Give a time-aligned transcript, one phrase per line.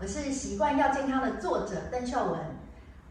[0.00, 2.38] 我是习惯要健康的作者邓秀文。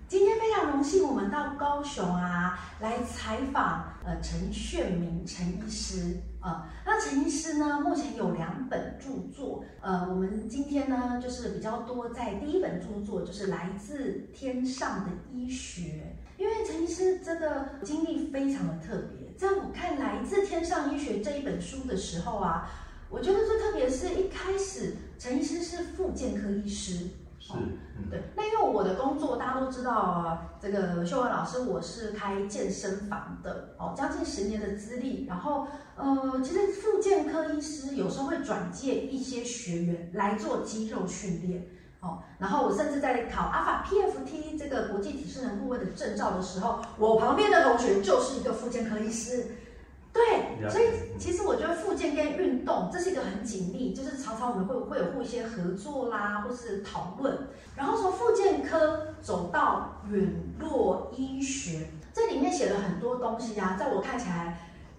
[0.07, 6.63] 今天非常荣幸，我们到高雄啊来采访呃陈炫明陈医师、呃。
[6.85, 22.69] 那陈医师呢，目前有两本著作，呃，我们今天呢就是比较多在第一本著作就是来自天上的医学，因为陈医师这个经历非常的特别，在我看来自天上医学这一本书的时候啊。
[23.09, 27.07] 我觉得最特别是一开始陈医师是复健科医师，
[27.39, 28.21] 是，嗯、对。
[28.35, 35.25] 那因为我的工作大家都知道啊，这个秀文老师我是开健身房的哦，将近十年的资历。
[35.25, 41.65] 然后呃，其实复健科医师有时候会转介一些学员来做肌肉训练
[42.01, 42.19] 哦。
[42.39, 49.45] 然后我甚至在考阿法 PFT 这个国际体适能顾问的证照的时候，我旁边的同学就是一个复健科医师。
[50.17, 50.85] 对，所以
[51.19, 57.37] 其实我觉得复健跟运动这是一个很紧密，就是常常我们会会有互一些合作啦，或是讨论。
[57.75, 60.27] 然后从复健科走到远
[60.59, 64.57] 络医学，这里面写了很多东西啊，在我看起来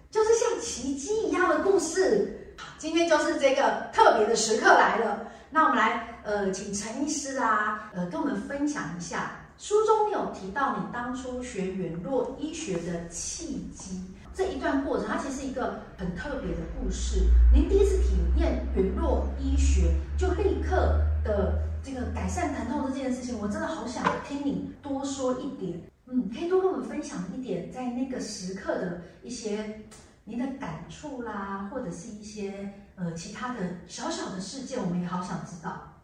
[0.09, 2.55] 就是像奇迹一样的故事。
[2.77, 14.01] 今天就是这个特别的时刻来了，那我们来呃，请陈医师啊，呃，跟我们分享一下书中有提到你当初学远络医学的契机。
[14.39, 17.25] 这一段过程，它其实是一个很特别的故事。
[17.53, 25.81] 您第一次体验远络医学，就立刻的这个改善疼痛这件事情，我真的好想听你多说一点。
[26.05, 29.81] 嗯，可以多跟我们分享一点，在那个时刻的一些
[30.23, 35.95] 您的感触啦，或者是一些呃其他的小小的事件，我们也好想知道。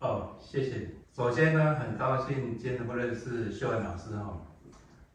[0.00, 0.90] 哦，谢谢。
[1.16, 4.38] 首先呢，很高兴今天能够认识秀恩老师哈。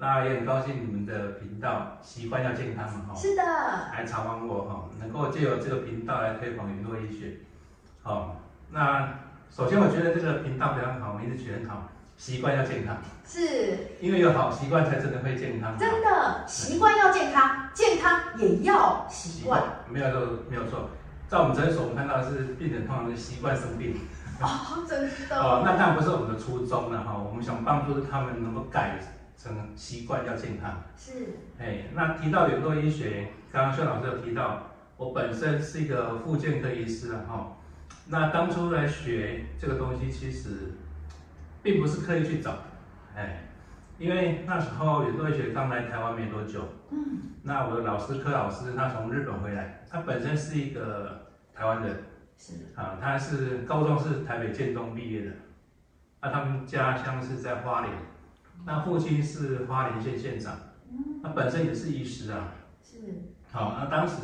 [0.01, 7.33] 那也很高兴你们的频道习惯要健康嘛哈，是的，来采访我哈，能够借由这个频道来推广云诺医学，
[8.01, 8.37] 好，
[8.71, 9.09] 那
[9.51, 12.95] 首先我觉得这个频道非常好，名字取得很好，习惯要健康，
[13.27, 20.91] 是，因为有好习惯才真的会健康，真的，习惯要健康，健康也要习惯，没有错，没有错，
[21.27, 23.97] 在我们诊所我们看到的是病人通常是习惯生病，
[24.39, 28.97] 哦，真的， 哦，那当然不是我们的初衷了哈，我们想帮助他们能够改。
[29.41, 30.83] 成习惯要健康。
[30.97, 31.13] 是，
[31.57, 34.63] 哎，那提到远络医学，刚刚薛老师有提到，
[34.97, 37.57] 我本身是一个复健科医师啊，哈，
[38.07, 40.73] 那当初来学这个东西，其实
[41.63, 42.57] 并不是刻意去找，
[43.15, 43.45] 哎，
[43.97, 51.95] 因为那时候远络医学刚来台湾没多久，嗯，那我的老师柯老师他从日本回来，他本身是一个台湾人，
[52.37, 52.55] 是。
[52.75, 55.31] 啊，他是高中是台北建中毕业的，
[56.21, 57.93] 那他们家乡是在花莲。
[58.65, 60.55] 那父亲是花莲县县长，
[61.23, 62.53] 他本身也是医师啊。
[62.83, 62.97] 是。
[63.51, 64.15] 好，那当时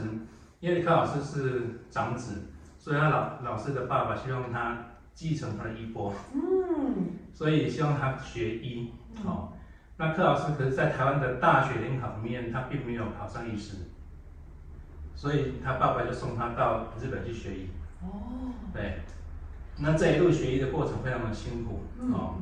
[0.60, 2.44] 因为柯老师是长子，
[2.78, 6.14] 所以他老老师的爸爸希望他继承他的衣钵。
[6.34, 6.42] 嗯。
[7.34, 8.94] 所以希望他学医。
[9.24, 9.58] 好，
[9.98, 13.78] 那柯老师可是在台湾的大学联考里面，他并没有考上医师，
[15.16, 17.70] 所以他爸爸就送他到日本去学医。
[18.02, 18.54] 哦。
[18.74, 19.02] 对。
[19.78, 21.82] 那这一路学医的过程非常的辛苦。
[22.14, 22.36] 哦。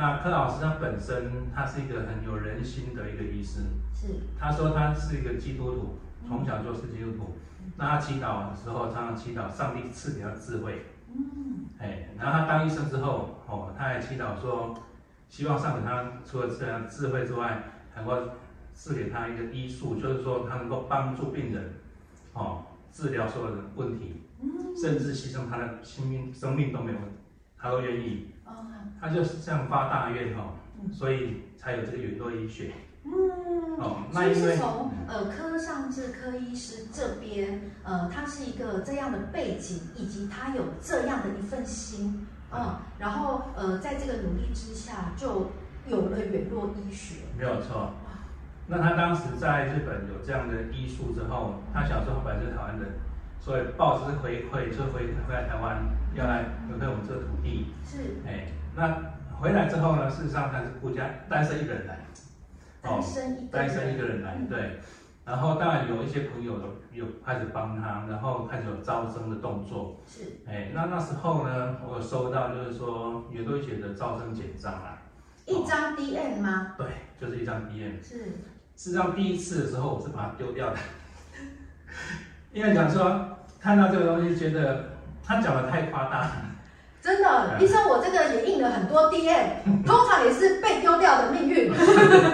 [0.00, 4.06] 那柯老师他本身他是一个很有人心的一个医师，是。
[4.38, 5.98] 他说他是一个基督徒，
[6.28, 7.34] 从小就是基督徒。
[7.58, 10.86] 嗯、那他祈祷的时候，常常祈祷上帝赐给他智慧。
[11.08, 11.66] 嗯。
[11.78, 14.72] 哎，然后他当医生之后，哦，他还祈祷说，
[15.28, 18.30] 希望上帝他除了这样智慧之外，还能够
[18.72, 21.72] 赐给他一个医术，就是说他能够帮助病人，
[22.34, 24.48] 哦，治疗所有的问题，嗯、
[24.80, 26.98] 甚至牺牲他的性命生命都没有，
[27.58, 28.28] 他都愿意。
[29.00, 30.54] 他就是这样发大愿哈，
[30.92, 32.72] 所以才有这个远络医学。
[33.04, 33.12] 嗯，
[33.78, 45.52] 哦，那因为从呃科上至科医师这边，呃，他是一个这样的背景，以及他有这样的一份心，嗯，嗯然后呃，在这个努力之下，就
[45.86, 47.22] 有了远络医学。
[47.38, 47.92] 没有错。
[48.66, 52.90] 那他当时在日本有这样的医术之后，他小时候本来是台湾人，
[53.40, 55.82] 所以报纸回馈就回回来台湾，
[56.14, 57.68] 要来回馈我们这个土地。
[57.86, 57.96] 是，
[58.26, 58.48] 哎。
[58.78, 58.96] 那
[59.40, 60.08] 回来之后呢？
[60.08, 61.98] 事实上他是孤家单身一个人来，
[62.80, 64.78] 单身一单身一个人来，对。
[65.24, 66.54] 然后当然有一些朋友
[66.92, 70.00] 有开始帮他，然后开始有招生的动作。
[70.06, 70.22] 是。
[70.46, 75.02] 哎，那那时候呢，我有收到就是说远络医学的招生简章啊。
[75.44, 76.74] 一张 DM 吗？
[76.78, 76.86] 对，
[77.20, 78.00] 就是一张 DM。
[78.00, 78.18] 是。
[78.76, 80.76] 事实上第一次的时候我是把它丢掉的，
[82.54, 84.90] 因为讲说看到这个东西觉得
[85.24, 86.32] 他讲的太夸大了。
[87.08, 91.72] 真的，医生，我这个也印了很多 DM， 通常也是被丢掉的命运。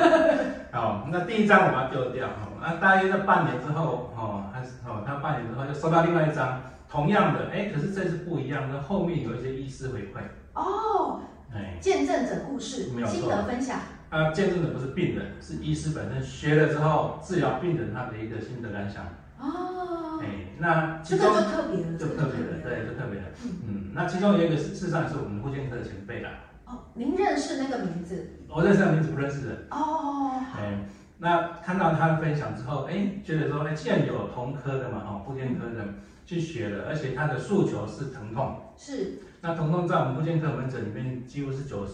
[0.75, 2.27] 好，那第一张我把它丢掉，
[2.61, 6.61] 那大约在半年之后，哦，还是哦，他半年之后就收到另外一张，
[6.91, 10.19] 同样的，哎，可是这次不一样，那后面有一些医师回馈。
[10.55, 11.21] 哦，
[11.55, 13.79] 哎，见证者故事，心得分享。
[14.11, 19.05] 啊，见证者不是病人，是医师本身学了之后治疗病人他的一个心得感想。
[19.39, 23.27] 哦，哎，那其中就特别的，就特别的，对，就特别的。
[23.67, 26.31] 嗯，那其中有一个事实上也是我们护健科的前辈啦。
[26.67, 28.31] 哦，您认识那个名字？
[28.49, 29.55] 我认识的名字不认识的。
[29.71, 30.79] 哦，哎，
[31.19, 35.85] 那看到他的分享之后，哎，觉得说，哎，既然有同科的嘛，哦，护健科的
[36.25, 38.73] 去学了，而且他的诉求是疼痛。
[38.77, 39.19] 是。
[39.41, 41.93] 那疼痛在我们复健科门诊里面几乎是九十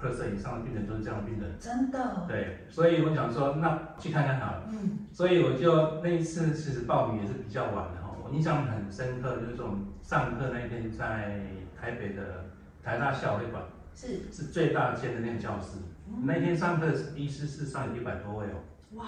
[0.00, 1.56] percent 以上的病人都是这样的病人。
[1.60, 2.24] 真的。
[2.26, 4.62] 对，所以我想说，那去看看好了。
[4.72, 5.06] 嗯。
[5.12, 11.40] 所以我就那一次其实报名也是比较晚的哈，我印象很深刻，就是说我们上课那一天在
[11.78, 12.46] 台北的
[12.82, 13.62] 台大校会馆。
[13.94, 16.86] 是是最大间的那个教室，嗯、那天上课
[17.16, 18.62] 医师是上有一百多位哦。
[18.94, 19.06] 哇，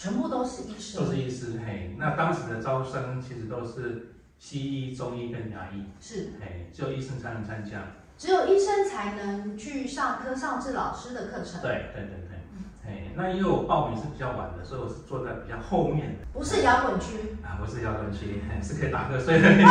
[0.00, 0.96] 全部都是医师。
[0.96, 5.84] 都是医师嘿，那当时的招生其实都是西医、中医跟牙医。
[6.00, 7.82] 是嘿，只有医生才能参加。
[8.16, 11.60] 只有医生才能去上科上志老师的课程。
[11.60, 12.38] 对对对对，
[12.82, 16.24] 嘿，那因为我报名是比较晚的，所以我是坐在比较后面的。
[16.32, 19.52] 不是摇滚区啊，不是摇滚区，是可以打瞌睡的。
[19.52, 19.64] 因为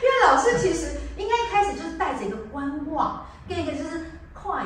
[0.00, 1.94] 因为老师其实应该开始就是。
[1.96, 3.72] 带着一个观望，跟一个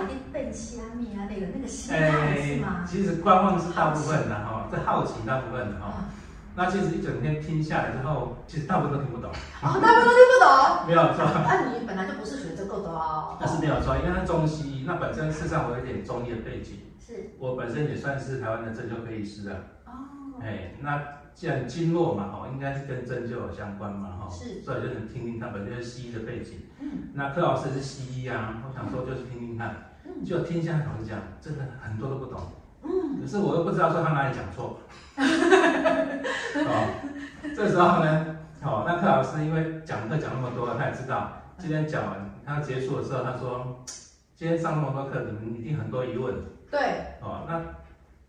[0.03, 2.85] 一点变虾米啊那个那个心态是吗？
[2.87, 6.07] 其实观望是大部分的哈，这好奇大部分的哈。
[6.55, 9.31] 那其实一整天听下来之后，其实大部分都听不懂。
[9.31, 10.87] 哦，大部分都听不懂。
[10.89, 11.25] 没有错。
[11.47, 13.37] 那你本来就不是学这个的哦。
[13.41, 16.81] 那是没有错，因为它中西医，那本身事实上我有点中医的背景。
[16.99, 17.31] 是。
[17.39, 19.57] 我本身也算是台湾的针灸科医师啊。
[19.87, 19.93] 哦。
[20.43, 21.01] 哎，那。
[21.39, 26.63] 既然经络嘛，哦，应该是跟针灸有相关嘛，哈，是，所以就能听听他本身是西医的背景。
[26.81, 32.41] 嗯，那柯老师是西医啊，我想说就是听听看，嗯，就听一下老师讲，真的很多都不懂。
[32.83, 34.81] 嗯，可是我又不知道说他哪里讲错。
[35.17, 36.75] 哦，
[37.55, 43.85] 这时候呢，哦，那柯老师因为讲课讲那么多，他也知道今天讲完，他结束的时候他说，
[44.35, 46.35] 今天上那么多课，你们一定很多疑问。
[46.69, 46.81] 对。
[47.23, 47.63] 哦，那。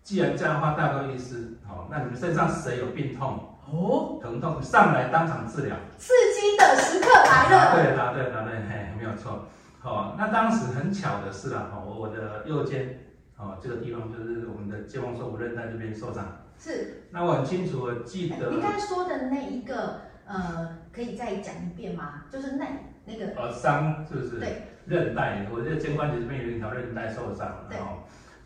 [0.03, 3.45] 既然这样的话，大多意思，好，那你们身上谁有病痛？
[3.71, 7.75] 哦，疼痛上来当场治疗，刺激的时刻来了。
[7.75, 9.45] 对，答对，答对，嘿，没有错。
[9.79, 12.99] 好，那当时很巧的是啊，我我的右肩，
[13.37, 16.25] 哦，这个地方就是我们的肩膀锁骨韧带这边受伤。
[16.57, 17.03] 是。
[17.11, 18.49] 那我很清楚，我记得。
[18.49, 22.23] 你刚才说的那一个，呃，可以再讲一遍吗？
[22.31, 22.65] 就是那
[23.05, 23.39] 那个。
[23.39, 24.39] 呃，伤是不是？
[24.39, 24.63] 对。
[24.87, 27.77] 韧带，我这个肩关节这边有一条韧带受伤，对。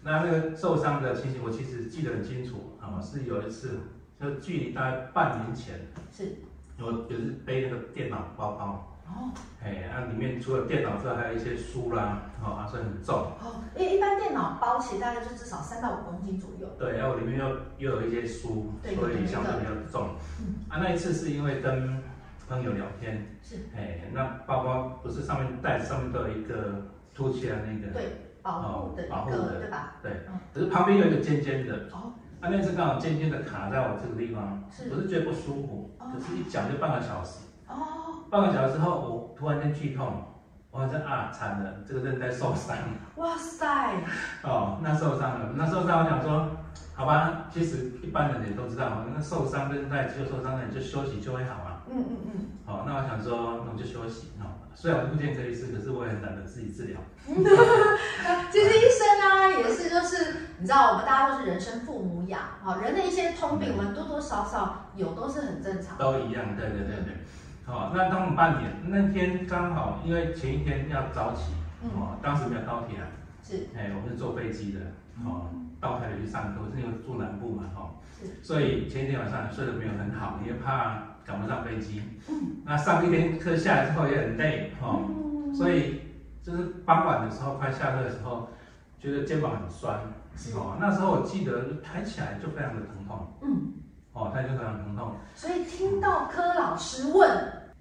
[0.03, 3.79] 那那个受伤的情形，我其实记得很清楚啊，是有一次，
[4.19, 5.79] 就距离大概半年前，
[6.11, 6.35] 是，
[6.77, 9.31] 我就是背那个电脑包包，哦，
[9.63, 13.15] 哎，那里面除了电脑之外，还有一些书啦，哦，还是很重。
[13.15, 16.67] 哦，因为一般电脑包起大概就至少三到五公斤左右。
[16.77, 20.09] 对，然后里面又又有一些书，所以相对比较重。
[20.41, 20.55] 嗯。
[20.67, 21.97] 啊，那一次是因为跟
[22.49, 26.81] 朋友聊天，是，哎，那包包不是上面袋子上面都有一个
[27.13, 27.93] 凸起来那个。
[27.93, 28.03] 对。
[28.43, 29.93] 保护的保护的，对吧？
[30.03, 30.11] 对，
[30.53, 32.11] 可是旁边有一个尖尖的，哦，
[32.41, 40.23] 那那次刚好尖尖的卡在我这个地方，是，我是觉得不舒服，可是一讲就半个小时，哦，半个小时之后我突然间剧痛，
[40.71, 42.75] 我好像啊惨了，这个韧带受伤，
[43.15, 43.93] 哇塞，
[44.43, 46.47] 哦，那受伤了，那受伤我想说，
[46.95, 52.31] 好吧，其实一般人也都知道，那受伤韧带肌肉受伤，了你就休息就会好啊，嗯嗯嗯，
[52.65, 54.47] 好，那我想说，那我就休息，哈。
[54.75, 56.99] 虽然我是复健科医师，可是我也很懒得自己治疗。
[58.51, 65.97] 其实医生啊，也是就是你知道，我们大家都是人生父母养，好，人的一些通病，我们多多少少有都是很正常。
[65.97, 67.17] 都一样，对对对对。
[67.65, 71.53] 好，那当我们半年那天刚好，因为前一天要早起，
[71.95, 73.07] 哦，当时没有高铁啊，
[73.41, 74.79] 是，哎，我们是坐飞机的，
[75.23, 75.49] 哦，
[75.79, 81.12] 到台北去上课，我是因为住南部嘛，哈，是，所以前一天晚上睡得没有很好，因为怕。
[81.25, 86.01] 赶不上飞机，嗯，那上一天课下来之后也很累，哦，嗯、所以
[86.43, 88.49] 就是傍晚的时候快下课的时候，
[88.99, 89.99] 觉得肩膀很酸，
[90.35, 90.53] 是。
[90.57, 93.73] 哦，那时候我记得抬起来就非常的疼痛，嗯，
[94.13, 95.11] 哦，抬起来就非常疼痛。
[95.35, 97.29] 所以听到柯老师问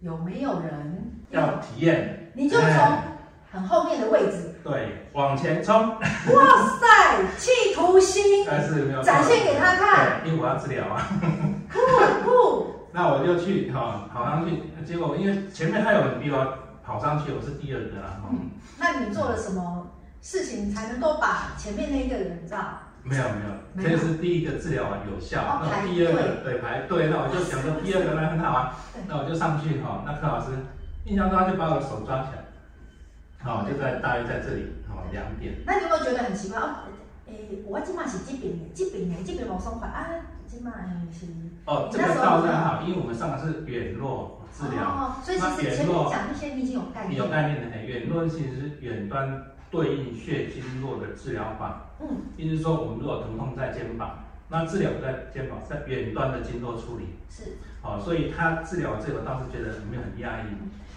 [0.00, 2.68] 有没有人要体验，你就从
[3.50, 6.00] 很后面的位置，对，往前冲，哇
[6.80, 6.86] 塞，
[7.38, 11.06] 企图心，但是没有展现给他看，因为我要治疗啊，
[11.70, 11.78] 酷
[12.24, 12.71] 酷。
[12.92, 18.20] 那我就去哈跑上去，结果因为前面还有人比我跑上去，我是第二个啦。
[18.30, 22.78] 嗯，那你做了什么事情才能够把前面那个人知道？
[23.04, 23.24] 没有
[23.74, 25.60] 没有，这是第一个治疗完有效。
[25.64, 28.76] 那第二个对排队，那我就想说第二个那很好啊，
[29.08, 30.04] 那我就上去哈。
[30.06, 30.52] 那柯老师
[31.04, 32.44] 印象中他就把我的手抓起来，
[33.42, 35.54] 好就在大约在这里好两点。
[35.66, 36.86] 那你有没有觉得很奇怪哦？
[37.26, 40.06] 诶，我今嘛是这边的，这边的，这边冇松快啊。
[40.52, 40.72] 今嘛
[41.10, 41.26] 是
[41.64, 47.82] 哦，这个倒是很好，因为我们上的是远络治疗，哦，所以其实前面讲那些你已经有概念，有概念的。
[47.82, 51.92] 远络其实是远端对应血经络的治疗法。
[52.00, 57.16] 嗯，意思是说，我们如果疼痛在肩膀，那治疗不在肩膀，在远端的经络处理。
[57.30, 60.44] 是，哦，所以他治疗这个，倒是觉得没有很压抑。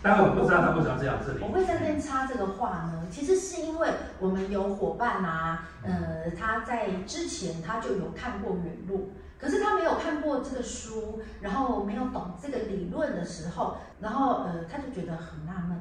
[0.02, 1.40] 但我不知道他为什么这样治理。
[1.42, 15.80] 我会在这边插这个话呢，其实是因为我们有伙伴啊，呃，他在之前他就有看过远络，可是他没有看过这个书，然后没有懂这个理论的时候，然后呃，他就觉得很纳闷，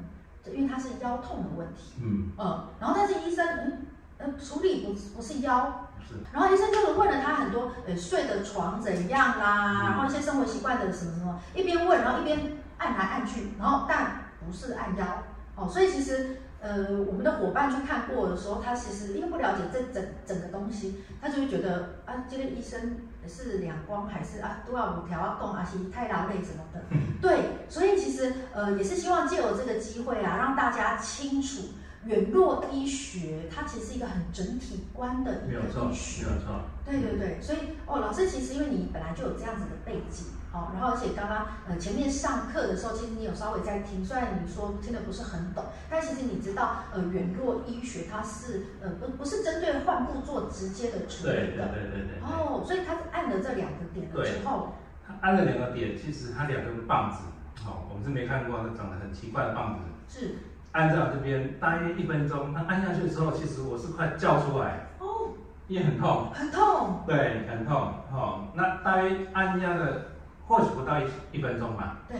[0.54, 3.86] 因为他是腰痛的问题，嗯，呃，然后但是医生，嗯，
[4.18, 12.58] 呃，处理不不是腰，是，然后医生就是问了他很多，呃，睡的床怎样啦，然后一些生活习惯的什么什么，一边问，然后一边。
[12.76, 15.22] 按来按去，然后但不是按腰，
[15.54, 22.96] 哦，所以其实呃，我们的伙伴去看过的时候，他其实因为不了解这整整个东西，他就会觉得啊，这个医生
[23.28, 25.64] 是两光还是啊都要五条要动，啊？
[25.64, 26.82] 是太劳累什么的，
[27.20, 31.62] 对，所以其实呃也是希望借由这个机会啊，让大家清楚
[32.04, 40.26] 远络医学，它其实是一个很整体观的一个医学，没有错，对对对，所以哦，老师其实因为你本来就有这样子的背景。
[40.54, 52.22] 哦，然后而且刚刚呃前面上课的时候，其实你有稍微在听，虽然你说听的不是很懂，但其实你知道呃远络医学它是呃不不是针对患部做直接的处理的，对对对对。
[52.22, 57.24] 哦，所以他按了这两个点了之后，他按了两个点，其实它两根棒子，
[57.66, 60.36] 哦，我们是没看过那长得很奇怪的棒子，是。
[60.70, 64.86] 按照这边大约一分钟，他按下去的时候，其实我是快叫出来。
[65.00, 65.30] 哦，
[65.66, 67.76] 因为很痛，很痛，对，很痛，
[68.12, 70.13] 哦，那大约按压的。
[70.46, 71.96] 或许不到一一分钟吧。
[72.08, 72.18] 对。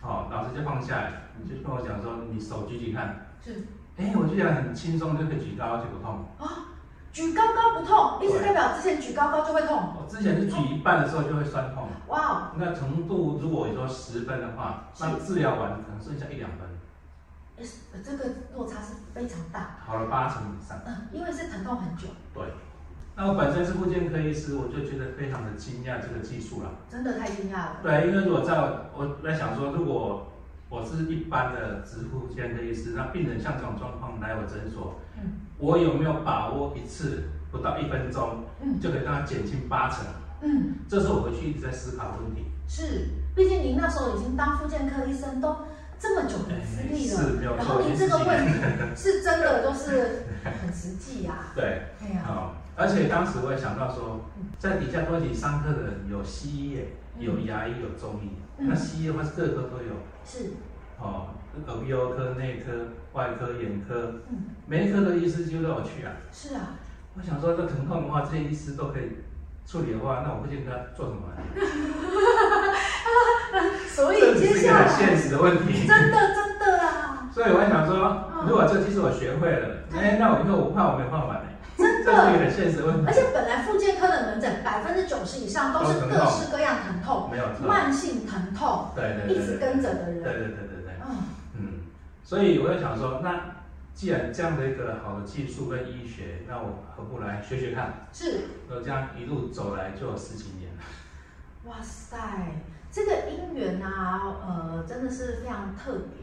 [0.00, 3.26] 哦，老师就放下来，你就跟我讲说，你手举举看。
[3.44, 3.66] 是。
[3.96, 6.24] 哎，我居然很轻松就可以举高，就不痛。
[6.38, 6.70] 啊，
[7.12, 9.94] 举高高不痛，意思代表之前举高高就会痛。
[10.00, 11.88] 我之前是举一半的时候就会酸痛。
[12.06, 12.18] 哇。
[12.20, 16.60] 哦那程度如果说十分的话，那治疗完可能剩下一两分。
[17.56, 17.64] 哎，
[18.04, 18.24] 这个
[18.54, 19.78] 落差是非常大。
[19.84, 20.78] 好了八成以上。
[20.86, 22.06] 嗯，因为是疼痛很久。
[22.32, 22.44] 对。
[23.20, 26.70] 那我本身是复健科医师，我就觉得非常的惊讶这个技术了。
[26.88, 27.78] 真的太惊讶了。
[27.82, 28.54] 对，因为如果在
[28.94, 30.30] 我在想说，如果
[30.68, 40.06] 我是一般的植复健科医师，那病人像这种状况来我诊所，嗯，我有没有把握一次不到一分钟，嗯，就可以让他减轻八成？
[40.42, 42.44] 嗯，这是我回去一直在思考的问题。
[42.68, 45.56] 是，毕竟您那时候已经当复健科医生都
[45.98, 48.52] 这么久的资历了，是然后您这个问题
[48.94, 51.50] 是真的都是很实际呀、啊。
[51.58, 52.54] 对，哎呀，好。
[52.78, 54.20] 而且当时我也想到说，
[54.56, 56.78] 在底下多一起上课的人有西医、
[57.18, 58.30] 有牙医、有中医。
[58.56, 59.94] 那西医的话是各科都有。
[60.24, 60.52] 是。
[61.00, 61.30] 哦，
[61.66, 62.70] 耳鼻喉科、内科、
[63.14, 66.12] 外科、眼科，嗯每一科的医师几乎都有去啊。
[66.30, 66.76] 是啊。
[67.16, 69.24] 我想说，这疼痛的话，这些医师都可以
[69.66, 71.22] 处理的话，那我不见得做什么。
[73.88, 75.84] 所以接下来这是一个很现实的问题。
[75.84, 77.28] 真的，真的啊。
[77.34, 81.40] 所以我还想说，如果这个技术我学会了，哎，那我以后我怕我没办法。
[81.78, 82.12] 真的，
[83.06, 91.16] 而且本来复健科的门诊百分之九十以上都是各式各样疼痛，没有慢性疼痛，对对，一直跟着的人，对对对对对，嗯。
[91.56, 91.80] 嗯，
[92.24, 93.62] 所以我在想说，那
[93.94, 98.08] 既然这样的一个好的技术跟医学，那我何不来学学看？
[98.12, 100.82] 是，我这样一路走来就有十几年了。
[101.66, 102.16] 哇塞，
[102.90, 106.17] 这个姻缘啊，呃，真的是非常特别。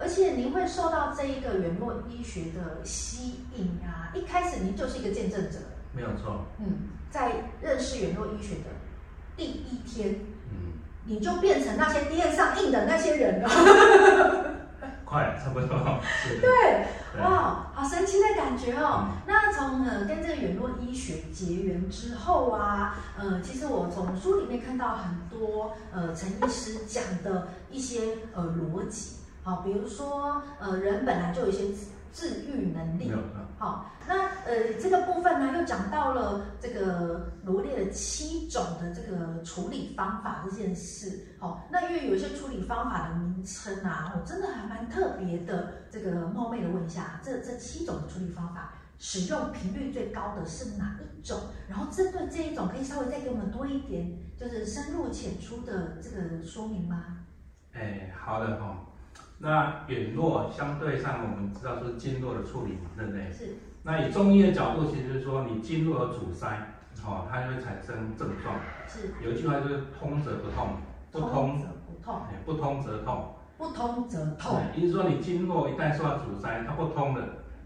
[0.00, 4.10] 而且您会受到这一个远络医学的吸引啊！
[4.14, 5.58] 一开始您就是一个见证者，
[5.92, 6.46] 没有错。
[6.58, 8.70] 嗯，在认识远络医学的
[9.36, 10.14] 第一天，
[10.50, 10.72] 嗯，
[11.04, 13.50] 你就变成那些电上印的那些人了。
[15.04, 15.68] 快，差不多。
[16.40, 19.06] 对，对哇，好神奇的感觉哦。
[19.06, 28.00] 嗯、那从呃跟这个远络医学结缘之后啊，呃，其实我从书里面看到很多呃陈医师讲的一些
[28.32, 29.16] 呃逻辑。
[29.42, 33.12] 好，比如说，呃，人本来就有一些治治愈能力。
[33.58, 41.36] 好，那呃，这个部分呢，又讲到了这个罗列了七种的这个处理方法这件事。
[41.38, 45.74] 好，那因为有一些处理方法的名称啊，我真的还蛮特别的。
[45.90, 51.38] 这个冒昧的问一下，这这七种的处理方法，使用频率最高的是哪一种？
[51.68, 57.18] 然后针对这一种，可以稍微再给我们多一点，就是深入浅出的这个说明吗？
[57.72, 58.86] 哎，好的哈。
[59.42, 63.32] 那远络相对上，我们知道是经络的处理嘛，对不对？
[63.32, 63.56] 是。
[63.82, 66.46] 那以中医的角度，其实就是说你经络有阻塞，
[67.06, 68.54] 哦，它就会产生症状。
[68.86, 69.14] 是。
[69.24, 70.76] 有一句话就是通则不痛，
[71.10, 73.34] 不通则不痛，不通则痛。
[73.56, 74.60] 不通则痛。
[74.76, 77.24] 也就是说你经络一旦受到阻塞，它不通了，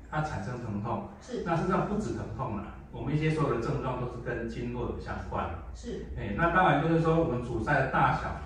[0.08, 1.08] 它产生疼痛。
[1.20, 1.42] 是。
[1.44, 5.50] 那实际上不止疼痛了，我们一些所有的症状都是跟经络有相关。
[5.74, 6.06] 是。
[6.16, 8.36] 哎，那当然就是说我们阻塞的大小，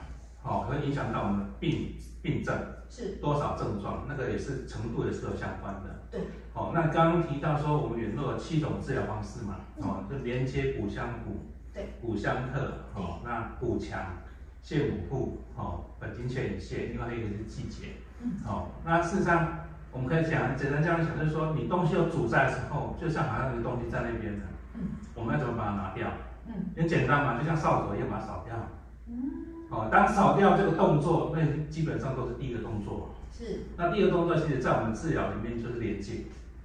[0.43, 2.57] 哦，会影响到我们的病病症。
[2.91, 3.17] 是。
[3.17, 6.01] 多少症状，那个也是程度也是有相关的。
[6.11, 6.21] 对。
[6.55, 14.01] 哦，那刚刚提到说我们远络有七种治疗方式嘛，哦，就连接补相补，对，补相克，哦，那补强，
[14.65, 17.97] 泻五户，哦，本经劝引泻，另外一个是季节。
[18.23, 18.33] 嗯。
[18.47, 19.65] 哦，那事实上。
[19.91, 24.81] 我们可以讲，简单这样讲，就是说，你东西有阻塞的时候，就像好像有个东西在那边的，嗯，
[25.15, 26.07] 我们要怎么把它拿掉？
[26.47, 28.55] 嗯，很简单嘛，就像扫帚一样把它扫掉。
[29.07, 33.15] 嗯，哦，当扫掉这个动作，那基本上都是第一个动作。
[33.31, 33.61] 是。
[33.77, 36.25] 那第二个动作，其实在我们治疗里面就是连接。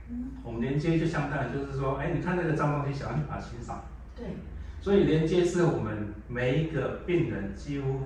[0.10, 0.32] 嗯。
[0.44, 3.86] 我们连接就相当于就是说，哎，你看那个脏东西，想要去把它清扫。
[4.16, 4.26] 对。
[4.82, 8.02] 所以连接是我们每一个病人几乎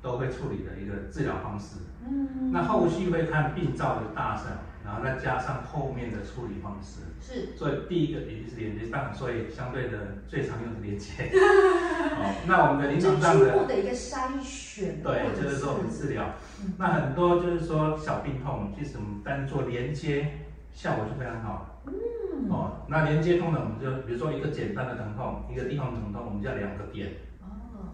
[0.00, 1.78] 都会处理的一个治疗方式。
[2.06, 2.52] 嗯。
[2.52, 4.44] 那后续会看病灶的大小。
[4.84, 11.30] 然后再加上后面的处理方式，是，所以第一个也就是连接，当然所以相对的最常用的连接。
[11.32, 20.40] 哦，那我们的临床上的，的一个筛选，对，就是说我们治疗，嗯、那很多就是说小病痛，其实我们单做连接
[20.72, 21.80] 效果就非常好。
[21.86, 27.08] 嗯，哦，那连接痛呢，我们就比如说一个简单的疼痛，一个地方疼痛，我们叫两个点。
[27.40, 27.46] 哦，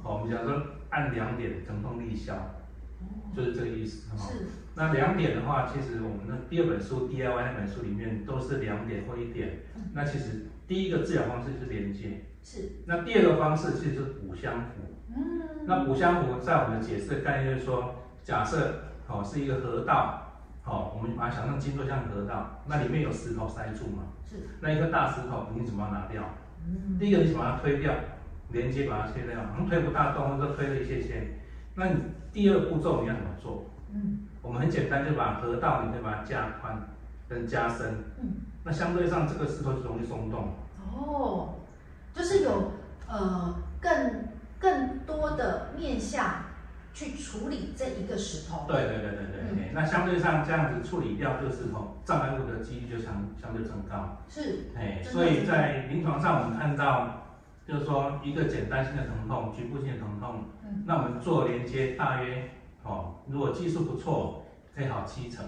[0.03, 2.35] 哦，我们讲说按两点疼痛立消。
[3.37, 4.17] 就是这个意思，哈。
[4.17, 4.47] 是。
[4.79, 9.63] 那两点的话，其实我们的第二本书 DIY 那本书里面都是两点或一点。
[9.75, 9.91] 嗯。
[9.93, 12.23] 那其实第一个治疗方式就是连接。
[12.45, 12.71] 是。
[12.87, 14.95] 那第二个方式其实就是补相符。
[15.17, 15.67] 嗯。
[15.67, 24.05] 那补相符在我们的解释的概念就是说，假设哦是一个河道，好，我们把它想象经过像河道，那里面有石头塞住嘛。
[24.25, 24.37] 是。
[24.61, 26.23] 那一颗大石头，你怎么拿掉？
[26.65, 26.97] 嗯。
[27.01, 27.93] 第一个你怎么把它推掉？
[28.53, 29.35] 连接把它推掉，
[29.69, 31.35] 推不大动，或者推了一些些。
[31.75, 31.97] 那你
[32.33, 33.67] 第二步骤你要怎么做？
[33.93, 36.89] 嗯，我们很简单，就把河道你可以把它加宽
[37.29, 37.97] 跟加深。
[38.19, 40.55] 嗯，那相对上这个石头就容易松动。
[40.91, 41.57] 哦，
[42.15, 42.73] 就是有
[43.07, 44.29] 呃更
[44.59, 46.45] 更多的面向
[46.95, 48.65] 去处理这一个石头。
[48.67, 54.17] 对对对对对，嗯，那相对上这样子处理掉这个石头，障碍物的几率就相相对增高。
[54.31, 57.25] 是，哎，所以在临床上我们看到。
[57.69, 62.49] 就是说，一个简单性的疼痛，局部性的疼痛，嗯，那我们做连接，大约
[62.89, 64.43] 哦，如果技术不错，
[64.75, 65.45] 可以好七成，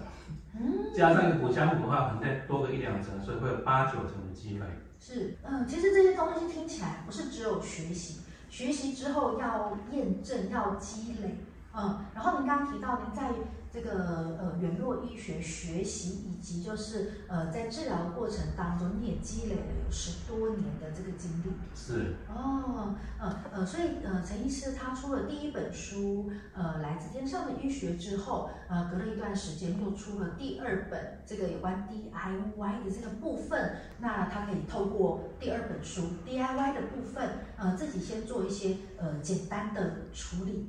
[0.53, 4.65] 嗯，加上一个补相补的话，可能再多个一两成，所以会有八九成的机会。
[4.99, 11.35] 是，嗯，其实这些东西听起来不是只有学习，学习之后要验证，要积累，
[11.75, 13.31] 嗯，然后您刚刚提到您在。
[13.73, 21.51] 这个呃，元络医学学习以及就是呃，在治疗过程当中，你也积累了有十多年的这个经历。
[21.73, 22.15] 是。
[22.27, 40.67] 哦，呃呃，所以呃，陈医师他出了第一本书，呃，来自天上的医学之后，呃，隔了一段时间又出了第二本，这个有关 DIY 的这个部分，那他可以透过第二本书 DIY 的部分，呃，自己先做一些呃简单的处理。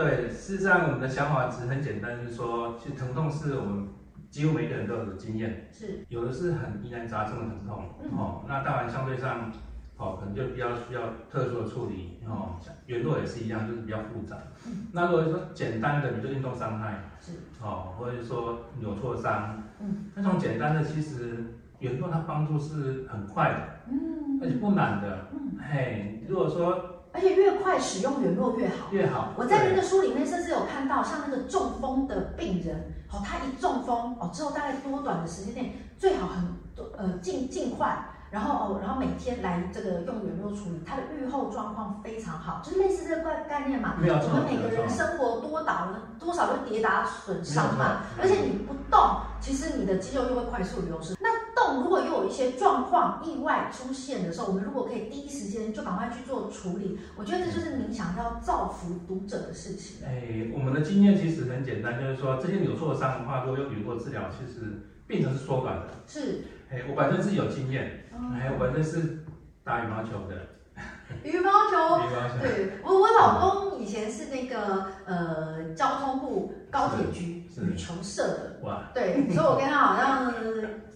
[0.00, 3.88] 对，事实上我们的想法只是很简单，就是说，其实疼痛是我们
[4.30, 6.06] 几乎每个人都有的经验，是。
[6.08, 9.52] 有的是很疑难杂症的疼痛，嗯、哦，那当然相对上，
[9.98, 14.38] 哦，可能就比较需要特殊的处理，哦，原络也是一样，就是比较复杂。
[14.66, 21.44] 嗯、那如果说简单的，比如说运动伤害，是，哦，或者是说扭挫伤，嗯，那种简单的，其实
[21.78, 26.89] 原络它帮助是很快的，嗯，而且不难的，嗯，嘿，如果说。
[27.12, 29.32] 而且越快使用远络越好，越好。
[29.36, 36.44] 我在那个书里面甚至有看到，像那个中风的病人，哦，他一中风哦之后，大概多短的时间内，最好很
[36.74, 43.96] 多呃尽尽快，然后哦，然后每天来这个用远络处理，它的愈后状况非常好，就是类似这个概概念嘛。
[44.00, 44.14] 没有。
[44.14, 51.16] 我们每个人生活多倒了多少就跌打损伤嘛，而且你不动，其实你的肌肉就会快速流失。
[51.20, 60.06] 那动如果又有一些状况意外出现的时候，我们如果可以第一时间就赶快去做处理，我觉得这就是您想要造福读者的事情。
[60.06, 65.88] 哎，我们的经验其实很简单，就是说这些扭挫伤的话，如果用远络治疗，其实病程是缩短的。
[66.06, 66.44] 是。
[66.70, 69.24] 哎，我本身是有经验，哎、嗯，我本身是
[69.64, 70.36] 打羽毛球的。
[71.24, 72.06] 羽毛球。
[72.06, 72.38] 羽毛球。
[72.40, 78.60] 对，我我老公以前是那个呃交通部高铁局羽球社的。
[78.62, 78.84] 哇。
[78.94, 80.34] 对，所以我跟他好像。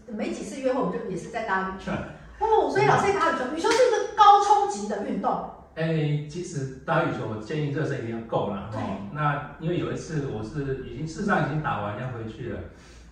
[0.06, 1.90] 没几次约会，我们就也是在打羽球。
[2.38, 5.50] 哦，所以老师打羽球，羽球是一个高冲击的运动。
[5.74, 8.68] 哎，其实打羽球，我建议热身一定要够了。
[8.70, 8.80] 对。
[9.12, 12.60] 那因为有一次我是已经事实上已经打完要回去了，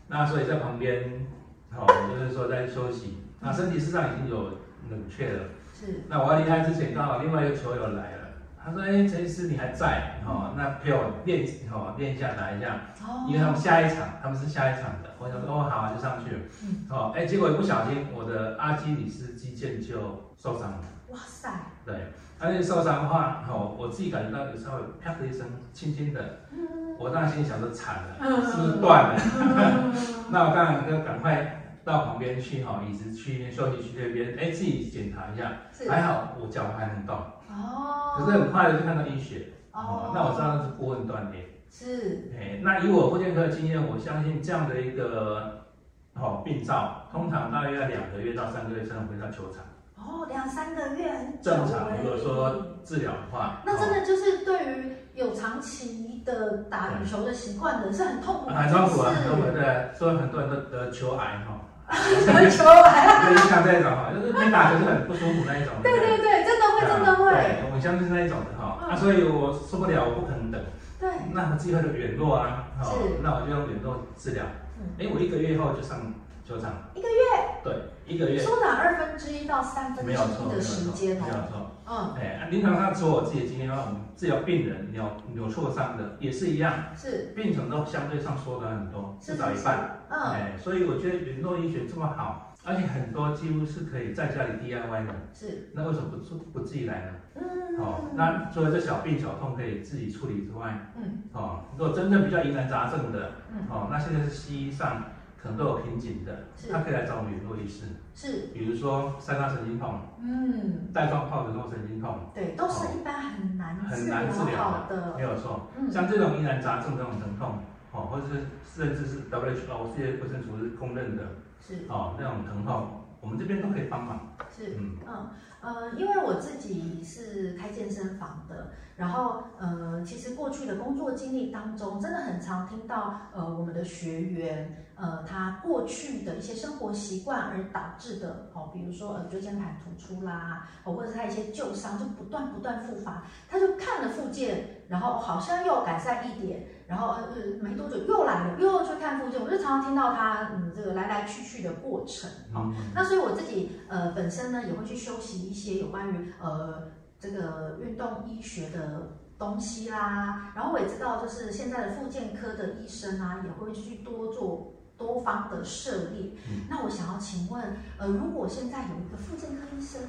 [0.09, 1.27] 那所以在旁边，
[1.76, 4.44] 哦，就是说在休息，那身体事实上已经有
[4.90, 5.44] 冷却了。
[5.72, 6.02] 是。
[6.08, 8.18] 那我要离开之前，刚好另外一个球友来了，
[8.64, 10.20] 他说：“哎、欸，陈医师你还在？
[10.24, 12.76] 哦，那陪我练哦，练一下打一下。
[13.02, 15.11] 哦，因为他们下一场，他们是下一场的。
[15.18, 16.38] 我想说，哦，好啊，就上去了。
[16.62, 20.78] 嗯，哦，哎、欸，结果一不小心，我的阿基里斯肌腱就受伤了。
[21.08, 21.50] 哇塞！
[21.85, 26.20] 对，而且受伤的话，哦，我自己感觉到有稍微啪的一声，轻轻的。
[26.52, 29.20] 嗯，我当时心里想说惨了，嗯、是不是断了？
[29.40, 29.92] 嗯、
[30.30, 31.58] 那我当然就赶快。
[31.84, 35.52] 到旁边去哈，椅子去休息区这边，哎，自己检查一下，
[35.88, 37.16] 还好我脚还能动。
[37.16, 38.16] 哦。
[38.16, 39.48] 可是很快的就看到淤血。
[39.72, 40.12] 哦。
[40.14, 41.48] 那我知道那是骨韧断裂。
[41.70, 42.30] 是。
[42.38, 45.66] 哎，那以我复健科的经验，我相信这样的一个
[46.14, 49.62] 哦病灶，通常大约要两个月到三个月才能回到球场。
[49.96, 51.40] 哦，两三个月很。
[51.40, 53.62] 正常，如果说治疗的话。
[53.64, 58.50] 那真的就是对于有长期的打羽球的习惯的人，是很痛苦。
[58.50, 59.50] 很痛苦啊，很痛苦。
[59.52, 61.60] 对，所以很多人都得球癌哈。
[61.92, 63.28] 什么球 啊？
[63.31, 65.74] 就像这种哈，就是没打就是很不舒服那一种。
[65.83, 67.31] 对对对，真的会，真的会。
[67.33, 68.87] 对，我相信是那一种的哈。
[68.88, 70.61] 那所以我受不了，我不可能等。
[70.98, 71.11] 对。
[71.33, 72.96] 那我机会就软弱啊，好。
[73.22, 74.44] 那我就用软弱治疗。
[74.81, 74.94] 嗯。
[74.98, 75.98] 哎，我一个月后就上
[76.44, 76.72] 球场。
[76.94, 77.14] 一个月。
[77.62, 77.74] 对，
[78.07, 78.38] 一个月。
[78.38, 81.24] 缩短二分之一到三分之一的时间哦。
[81.24, 81.70] 没有错。
[81.87, 82.14] 嗯。
[82.16, 86.72] 哎，临床上说我自己的经验的话，我们治疗病人扭扭挫伤的也是一样。
[86.96, 87.33] 是。
[87.37, 90.00] 病程都相对上缩短很多，至少一半。
[90.09, 95.14] 嗯，哎，所以我觉得云诺医学这么好，而且很多几乎是可以在家里 DIY 的。
[95.33, 97.12] 是，那为什么不自不自己来呢？
[97.35, 105.02] 嗯，哦，那除了这小病小痛可以自己处理之外，嗯，哦，如果真正比较疑难杂症的，嗯，哦，那现在是西医上
[105.42, 107.87] 可能都有瓶颈的，是，他可以来找我们联络医师。
[108.14, 115.68] 是，比如说三叉神经痛，嗯，带状疱的那种神经痛，对，都是一般很难很难治疗的，没有错。
[115.76, 117.59] 嗯，像这种疑难杂症这种疼痛。
[117.94, 121.24] 哦，或者是甚至是 WHO 世界卫生组织公认的，
[121.61, 124.35] 是哦那种疼痛，我们这边都可以帮忙。
[124.48, 125.28] 是，嗯嗯
[125.61, 146.68] 呃，因为我自己是开健身房的，然后呃，其实过去的工作经历当中，真的很常听到呃我们的学员呃他过去的一些生活习惯而导致的，哦，比如说呃椎间盘突出啦，哦，或者是他一些旧伤就不断不断复发，他就看了复健，然后好像又改善一点。
[146.88, 147.26] 然后呃
[147.62, 156.88] 没多久又来了，又去看复健，我就常常听到他嗯这个来来去去的过程，好、嗯，那所以我自己呃本身呢也会去修习一些有关于呃
[157.18, 166.32] 这个运动医学的东西啦，然后我也知道就是现在的复健科的医生啊也会去多做多方的涉猎。
[166.48, 170.00] 嗯、那我想要请问呃如果现在有一个妇健科医生，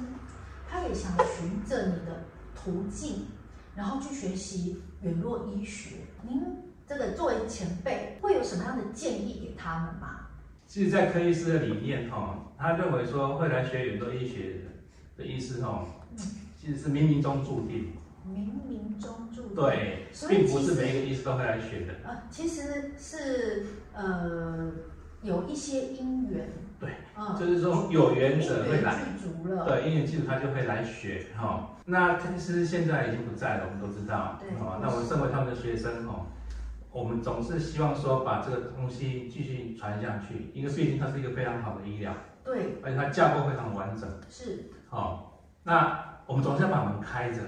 [0.70, 3.26] 他也想循着你的途径，
[3.74, 6.40] 然后去学习远络医学，您？
[6.86, 10.26] 这个作为前辈，会有什么样的建议给他们吗？
[10.66, 14.60] 其实，在科医师的理念哈，他认为说会来学远络医学
[15.16, 15.86] 的医师哈，
[16.60, 17.92] 其实是冥冥中注定。
[18.26, 19.54] 冥冥中注定。
[19.54, 21.94] 对，并不是每一个医师都会来学的。
[22.04, 24.72] 呃，其实是呃
[25.22, 26.48] 有一些因缘。
[26.80, 28.94] 对，嗯，就是说有缘者会来。
[28.96, 29.66] 具足了。
[29.66, 31.76] 对，因缘具足，他就会来学哈。
[31.84, 34.38] 那柯医师现在已经不在了，我们都知道。
[34.40, 34.50] 对。
[34.58, 36.26] 哦，那我们身为他们的学生哦。
[36.90, 47.40] 我们总是希望说把这个东西继续传下去，因为毕竟它是一个非常好的医疗，对，而且它架构非常完整，是，好、哦，那我们总是要把门开着，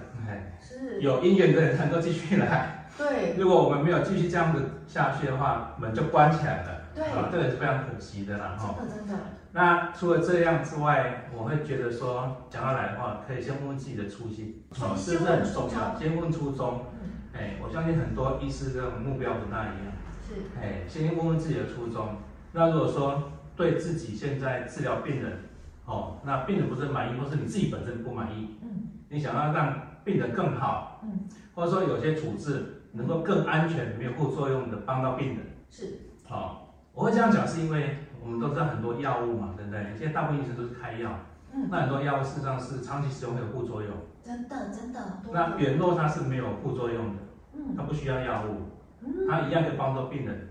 [0.60, 9.14] 是，有因缘的人才能够继续来，对，如果我们没有继续这样子下去的话，门就关起来了，对，啊，这个也是非常可惜的啦，哈，真的真的。
[9.52, 16.84] 那除了这样之外，我会觉得说，讲到来的话，可以先问问自己的初心，哦，这是很重要，先问初衷。
[17.32, 19.92] 哎，我相信很多医师的目标不大一样。
[20.26, 20.34] 是。
[20.60, 22.16] 哎，先问问自己的初衷。
[22.52, 25.38] 那如果说对自己现在治疗病人，
[25.86, 31.20] 哦，那病人不是满意，或是你自己本身不满意，嗯，你想要让病人更好，嗯，
[31.54, 35.38] 或者说有些处置能够更安全、没有副作用的帮到病人，
[35.70, 35.98] 是。
[36.28, 36.46] 好、哦，
[36.92, 39.94] 我会这样讲是因为我们都知道很多药物嘛，对不对？
[39.96, 41.10] 现在大部分医生都是开药，
[41.54, 43.92] 嗯，那很多药物事实上是长期使用会有副作用。
[44.22, 45.22] 真的真的。
[45.32, 47.22] 那远诺它是没有副作用的。
[47.74, 48.68] 它不需要药物，
[49.26, 50.48] 它一样可以帮到病人，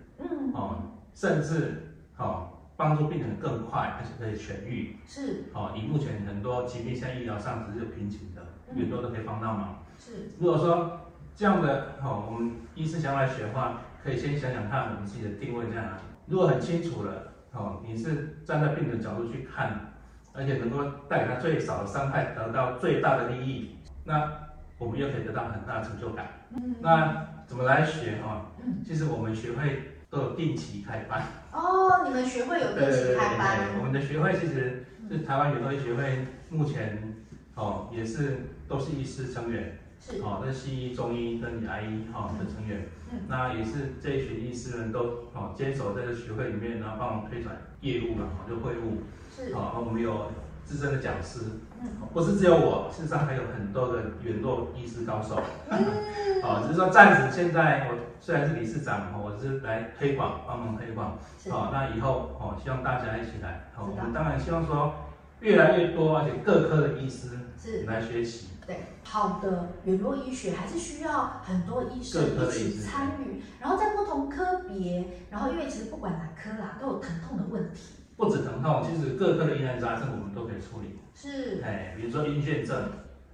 [0.56, 0.82] 哦，
[1.14, 4.98] 甚至哦帮助病人更快，而且可以痊愈。
[5.08, 8.42] 是，哦，以目前很多疾病现在医疗上只是有瓶颈的，
[8.76, 9.84] 很多都可以帮到忙。
[9.98, 11.00] 是，如果说
[11.36, 16.04] 这样的哦，我们医师想要来学的话，可以先想想看我们自己的定位在哪里。
[16.28, 19.94] 如果很清楚了，哦，你是站在病人角度去看，
[20.34, 24.32] 而且能够带给他最少的伤害，得到最大的利益，那
[24.78, 26.28] 我们又可以得到很大的成就感。
[26.52, 28.48] 嗯、那怎么来学哈？
[28.64, 31.24] 嗯，其实我们学会都有定期开班。
[31.56, 33.58] 哦，你们学会有一起开班？
[33.58, 37.16] 对对对对，我们的学会其实是台湾远络医学会目前
[37.56, 50.32] 哦也是都是医师成员，是，哦，那西医、中医跟牙医哈的成员，嗯，那也是这一群医师们都哦坚守在这学会里面，然后帮我们推展业务嘛，就会务，是，好，我们有
[50.66, 51.40] 资深的讲师，
[51.80, 61.18] 嗯，不是只有我，事实上还有很多的远络医师高手，嗯，好，只是说暂时现在我虽然是理事长，我是来推广，帮忙推广，
[61.50, 64.94] 好，那以后哦，希望大家一起来，好，我们当然希望说
[65.42, 67.30] 越来越多，而且各科的医师
[67.62, 67.84] 是。
[67.84, 68.48] 来学习。
[68.66, 78.05] 对，好的，远络医学还是需要很多医生一起参与，然后在不同科别，然后因为其实不管哪科啦，都有疼痛的问题。
[78.18, 81.00] 不止疼痛，其实各科的疑难杂症我们都可以处理。
[81.14, 82.90] 是，哎，比如说晕眩症，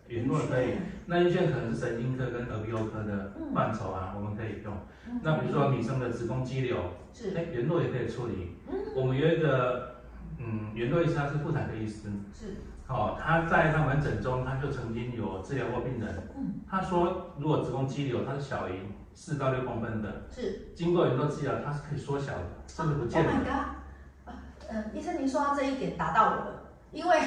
[0.08, 0.74] 远络可以，
[1.06, 4.74] 那晕眩可能是神经科跟耳鼻喉科的范畴啊，我们可以用。
[5.22, 6.78] 那比如说女生的子宫肌瘤，
[7.14, 8.56] 是，哎，远络也可以处理。
[8.70, 9.96] 嗯，我们有一个，
[10.38, 12.10] 嗯，圆络医师他是妇产科医师。
[12.34, 12.56] 是。
[12.88, 16.28] 哦，他在他门诊中，他就曾经有治疗过病人。
[16.36, 18.74] 嗯，他说，如果子宫肌瘤它是小于
[19.14, 23.32] 四到六公分的，是经过远络治疗，它是可以缩小的，甚至不见的。
[24.72, 24.78] Oh！
[24.78, 27.20] 呃，医生，您说到这一点打到我了，因为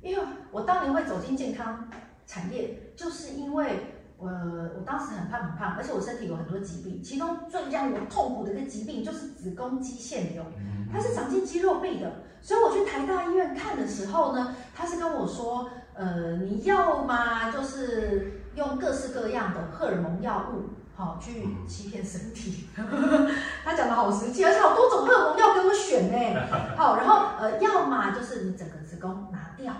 [0.00, 1.86] 因为我当年会走进健康
[2.26, 3.80] 产业，就是因为
[4.16, 10.42] 我我当时很胖很胖，而且我身体有很多疾病，其中最让我痛苦的一个疾病就是子宫肌腺瘤，
[10.90, 12.10] 它是长进肌肉壁的。
[12.40, 22.68] 所以我去台大医院看的时候呢，他是跟我说，呃，你要嘛就是用各式各样的荷尔蒙药物，好去欺骗身体。
[23.64, 26.40] 他讲的好实际，而且好多种荷尔蒙药给我选呢。
[26.76, 29.72] 好，然后呃，要么就是你整个子宫拿掉。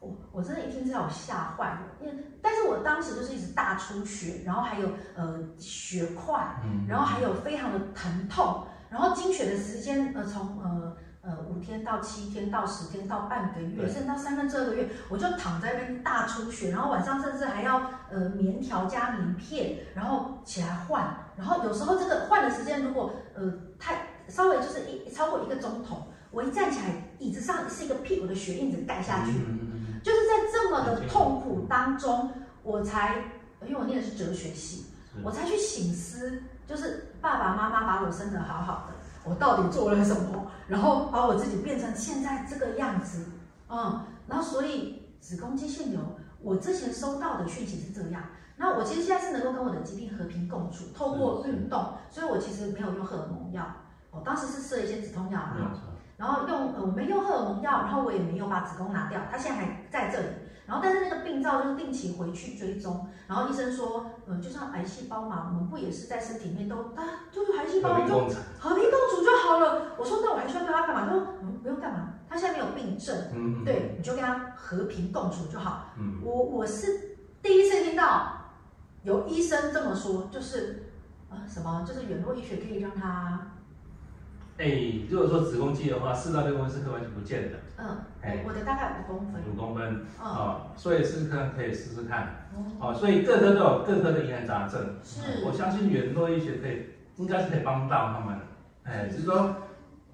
[0.00, 10.96] 我我真的一听这样我吓坏了，因为但是我当时就是一直大出血，然后还有呃血块，然后还有非常的疼痛，然后经血的时间呃从呃。
[11.28, 26.86] 呃，五天到七天到十天到半个月，甚至到三分之二个月，我就躺在那边大出血，然后晚上甚至还要呃棉条加棉片，然后起来换，然后有时候这个换的时间如果呃太稍微就是一超过一个钟头，我一站起来，
[27.18, 29.32] 椅子上是一个屁股的血印子盖下去，
[30.02, 33.16] 就是在这么的痛苦当中，我才
[33.66, 34.86] 因为我念的是哲学系，
[35.22, 38.94] 我才去醒思，就是爸爸妈妈把我生得好好的。
[39.28, 40.46] 我到底做了什么？
[40.66, 43.26] 然后把我自己变成现在这个样子，
[43.68, 46.00] 嗯，然后所以子宫肌腺瘤，
[46.40, 48.22] 我之前收到的讯息是这样。
[48.56, 53.64] 那我其实现在是能够跟我的疾病和平共处，透过运动，所以我其实没有用荷尔蒙药。
[54.10, 55.40] 我当时是吃了一些止痛药，
[56.16, 60.26] 然后用呃我没用荷尔蒙药，然后我也没有把子宫拿掉，它现在还在这里。
[60.68, 63.08] 然后，但是那个病灶就是定期回去追踪。
[63.26, 68.28] 然后医生说，嗯，就像癌细胞嘛，我们不也是在身体里面都啊，就是癌细胞就
[68.58, 69.96] 和平共处就好了。
[69.96, 71.06] 我说，那我还需要对他干嘛？
[71.06, 75.94] 他说，嗯，不用干嘛，他现在没有病症，嗯，对，你就跟他和平共处就好。
[75.98, 78.52] 嗯，我我是第一次听到
[79.04, 80.92] 有医生这么说，就是
[81.30, 83.52] 啊什么，就是远络医学可以让他。
[84.58, 87.58] 哎，如果说子宫肌的话，四到六公分是可完全不见的。
[87.78, 89.40] 嗯，哎，我的大概五公分。
[89.50, 92.48] 五公分，哦，所以试试看，可以试试看。
[92.80, 94.96] 哦，所以各科都有各科的疑难杂症。
[95.02, 98.38] 是，我相信原络医学可以，应该是可以帮到他们。
[98.84, 99.54] 哎，就是说。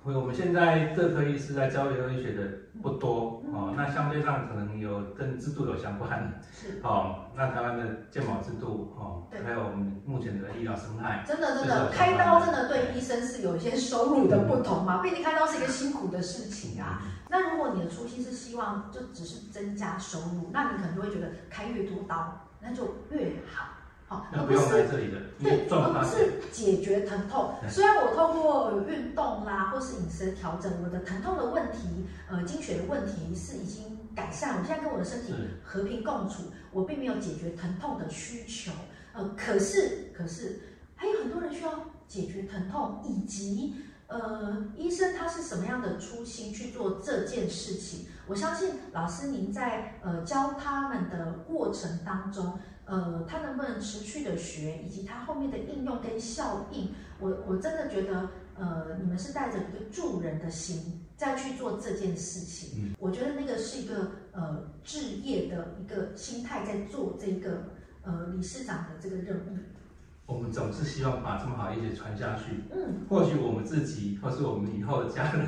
[0.07, 2.43] 我们现在各科医师在教原络医学的
[2.85, 6.79] 不多哦，那相对上可能有跟制度有相关，是。
[6.83, 17.01] 哦，那台湾的健保制度哦，还有我们目前的医疗生态，真的真的开刀真的对医生是有一些收入的不同嘛，毕竟开刀是一个辛苦的事情啊。
[17.31, 23.65] 那如果你的初心是希望就只是增加收入，那你可能就会觉得开越多刀那就越好。
[24.07, 24.87] 好，而不是
[25.43, 27.55] 对，而不是解决疼痛。
[27.71, 34.59] 虽然我透过运动啦，或是饮食调整，我的疼痛的问题，呃，经血的问题是已经改善。
[34.59, 35.33] 我现在跟我的身体
[35.65, 38.73] 和平共处，我并没有解决疼痛的需求。
[39.15, 40.61] 呃，可是，可是
[40.95, 41.73] 还有很多人需要
[42.07, 43.75] 解决疼痛，以及
[44.07, 48.07] 呃，医生他是什么样的初心去做这件事情？
[48.27, 52.59] 我相信老师您在呃教他们的过程当中。
[52.87, 62.73] 呃，他能不能持续的学，以及他后面的应用跟效应，我我真的觉得，呃，你们是带着一个助人的心再去做这件事情。
[62.77, 67.71] 嗯，我觉得那个是一个呃置业的一个心态在做这个
[68.03, 69.57] 呃理事长的这个任务。
[70.27, 72.65] 我们总是希望把这么好的医学传下去。
[72.73, 75.47] 嗯，或许我们自己，或是我们以后的家人，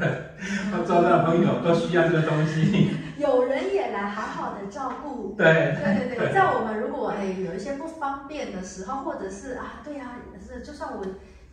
[0.71, 2.91] 或周遭的朋友都需要这个东西。
[3.17, 5.35] 有人也来好好的照顾。
[5.37, 5.47] 对
[5.83, 11.03] 对对对，在我们如果哎有一些不方便的时候，或者是啊，对呀、啊，是就算我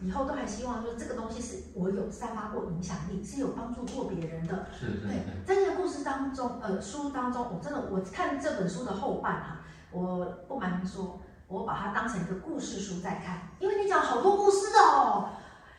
[0.02, 4.68] 以后都还希望说这个东西是我有散发过影响力，是有帮助过别人的。
[4.78, 5.08] 是是。
[5.08, 9.60] 对，在这个故事当中，呃，书当中，我真的我看这本书的后半哈。
[9.92, 15.30] 我不瞒您说，我把它当成一个故事书在看，因为你讲好多故事哦，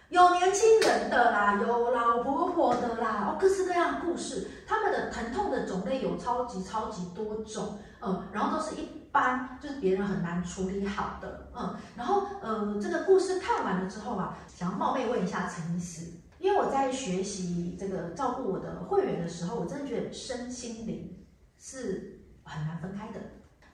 [0.09, 16.07] 有年轻人的啦，有老婆婆的啦，哦，各式各样故事，他们的疼痛的种类有超级超级多种，嗯，然后都是一般就是别人很难处理好的，嗯，然后呃，这个故事看完了之后啊，想要冒昧问一下陈医师，
[16.39, 21.27] 因为我在学习这个照顾我的会员的时候，我真的觉得身心灵
[21.59, 23.21] 是很难分开的。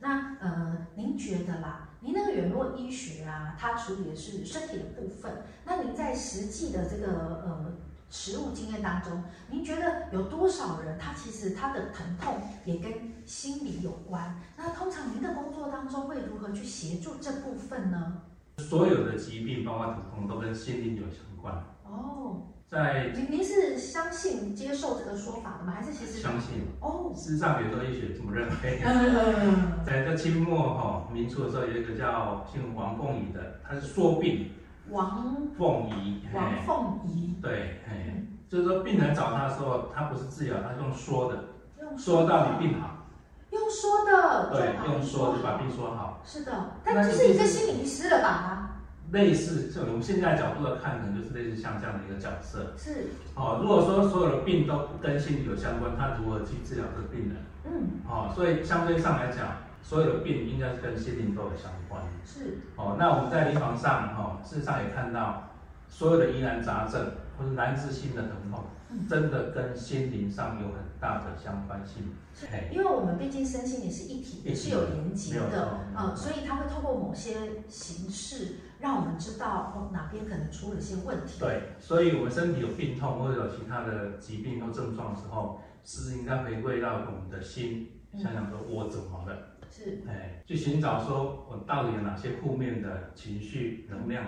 [0.01, 1.89] 那呃，您觉得啦？
[2.01, 5.43] 您那个远络医学啊，它处理的是身体的部分。
[5.67, 7.73] 那您在实际的这个呃
[8.09, 12.91] 实务经验当中，您觉得有多少人他其实他的疼痛也跟
[13.27, 14.41] 心理有关？
[14.57, 18.23] 那通常您的工作当中会如何去协助这部分呢？
[18.57, 21.55] 所有的疾病，包括疼痛，都跟心理有相关。
[21.85, 22.47] 哦。
[22.71, 25.73] 在您您是相信接受这个说法的吗？
[25.75, 27.13] 还是其实相信哦？
[27.17, 28.81] 事实上，远络医学这么认为。
[28.85, 34.53] 嗯、 在这清末哈民初的时候，有一个叫姓王凤仪的，他是说病。
[34.89, 36.23] 王凤仪。
[36.33, 37.35] 王凤仪。
[37.43, 41.45] 对，哎，就是说病人找他的时候，他不是治疗，他用说的，
[41.81, 43.09] 用说到你病好。
[43.51, 44.51] 用说的。
[44.53, 46.23] 对，用说就把病说好。
[46.25, 46.53] 是的，
[46.85, 48.70] 但就是一个心理医师了吧？
[49.12, 52.73] 类似，就我们现在角度来看，可能就是类似像这样的一个角色。
[52.77, 53.07] 是。
[53.35, 57.37] 哦，如果说所有的病都跟心理有相关，他如何去治疗这个病人？
[57.64, 58.01] 嗯。
[58.09, 62.01] 哦，所以相对上来讲，所有的病应该是跟心灵都有相关。
[62.25, 62.59] 是。
[62.77, 65.51] 哦，那我们在临床上，哈、哦，事实上也看到，
[65.88, 72.05] 所有的疑难杂症或者难治性的疼痛，嗯、真的跟心灵上有很大的相关性。
[72.33, 72.46] 是。
[72.70, 77.35] 因为我们毕竟身心也是一体，也是有连接的，嗯，所以它会透过某些
[77.68, 78.55] 形式。
[78.81, 81.38] 让我们知道哦，哪边可能出了些问题。
[81.38, 89.37] 对，所以我们身体有病痛或者有其他的疾病或症状的时候，是应该回归到我们的心，嗯、想想说我怎么了？
[89.71, 94.25] 是，哎，去寻找说我到底有哪些负面的情绪能量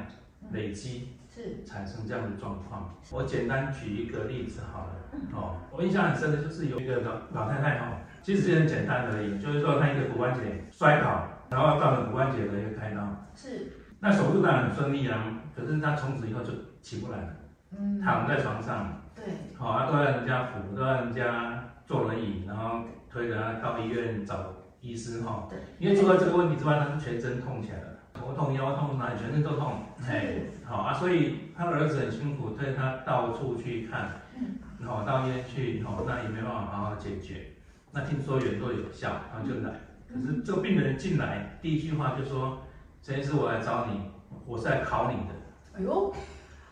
[0.52, 2.94] 累积，是产生这样的状况。
[3.10, 13.26] 我简单举一个例子好了，嗯、哦，我印象很深的就是有一个老老太太哈，其实是很简单而已，就是说她一个骨关节摔倒，然后到了骨关节的一个开刀。
[13.34, 13.78] 是。
[14.04, 17.28] 那手术当然很顺利啊，可是他从此以后就起不来了，
[17.70, 19.22] 嗯，躺在床上，对，
[19.56, 30.34] 好、哦，啊，都要人家扶，都要人家坐轮椅，然后推着他到医院找医师哈，对，因为除了这个问题之外，他是全身痛起来了，头痛、腰痛，哪里全身都痛，哎，
[30.64, 37.52] 好啊，所以他儿子很辛苦，推他到处去看，嗯，好，到医院去，好，那也没办法好好解决，
[37.92, 39.70] 那听说远络有效，然后就来，
[40.12, 42.58] 可是这个病人进来第一句话就说。
[43.02, 44.00] 这一次我来找你，
[44.46, 45.34] 我是来考你的。
[45.74, 46.14] 哎呦，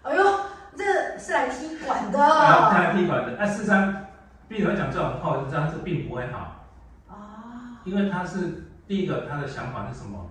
[0.02, 0.24] 哎呦，
[0.76, 2.18] 这是来踢馆的。
[2.18, 3.32] 来踢馆的。
[3.36, 3.92] 那、啊、事实上，
[4.46, 6.66] 病人讲这种话，我就知道这个病不会好。
[7.08, 7.82] 啊。
[7.82, 10.30] 因为他是第一个，他的想法是什么？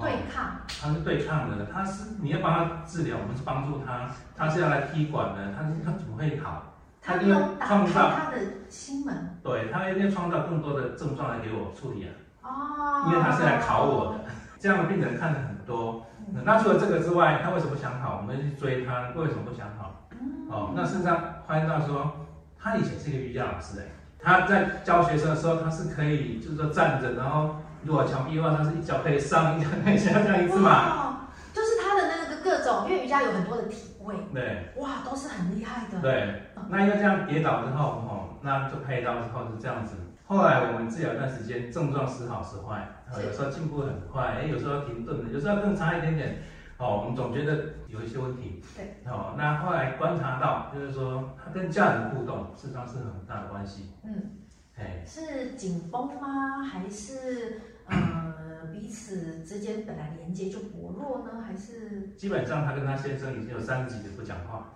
[0.00, 0.56] 对抗。
[0.66, 6.74] 他是对抗的，他是你要帮他治疗，我们是帮助他，他是要来踢馆的，他是他怎么会好？
[7.00, 8.38] 他要创造他的
[8.68, 9.38] 心门。
[9.44, 12.10] 对，他一定要创造更多的症状来给我处理啊。
[12.42, 13.04] 哦。
[13.06, 14.24] 因为他是来考我的。
[14.66, 16.04] 这样的病人看了很多，
[16.42, 18.18] 那除了这个之外，他为什么想好？
[18.20, 20.08] 我们去追他，为什么不想好？
[20.50, 22.26] 哦，那事实上发现到说，
[22.60, 23.84] 他以前是一个瑜伽老师，哎，
[24.18, 31.28] 他在教学生的时候，他是可以就是说站着，然后如果墙壁的话，他是一脚可以上，一脚可以下这样一次嘛。
[31.52, 36.00] 就是他的那个各种，因为瑜伽有很多的体位，对，哇，都是很厉害的。
[36.00, 39.94] 对，那因为这样跌倒之后，哦，那就开刀之后是这样子。
[40.26, 42.88] 后来我们治疗一段时间，症状时好时坏，
[43.24, 46.42] 有时候进步很快，哎，有时候停顿的，有时候更差一点点，
[46.78, 48.60] 哦，我们总觉得有一些问题。
[48.76, 53.92] 对，哦，那后来观察到，就是说他跟家人互动，事实上是很大的关系。
[54.02, 54.32] 嗯，
[54.76, 56.60] 哎，是紧绷吗？
[56.64, 61.44] 还是呃 彼此之间本来连接就薄弱呢？
[61.46, 62.08] 还是？
[62.18, 64.72] 基本上他跟他先生已经有三十几年不讲话。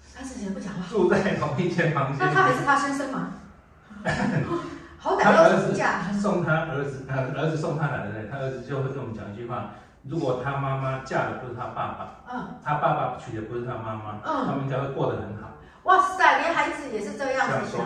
[0.00, 0.86] 三十几年不讲话。
[0.88, 2.26] 住在同一间房间。
[2.26, 3.34] 那他还是他先生吗？
[4.98, 5.74] 好歹他儿子
[6.20, 9.70] 送他儿子，呃，儿子送他奶奶，他儿子就会跟我们讲一句话：
[10.02, 15.50] 如果他妈妈嫁的不是他爸爸，嗯，他爸爸娶的不是他妈妈，嗯，他们应该会过得很好。
[15.84, 17.84] 哇塞，连孩子也是这样子想。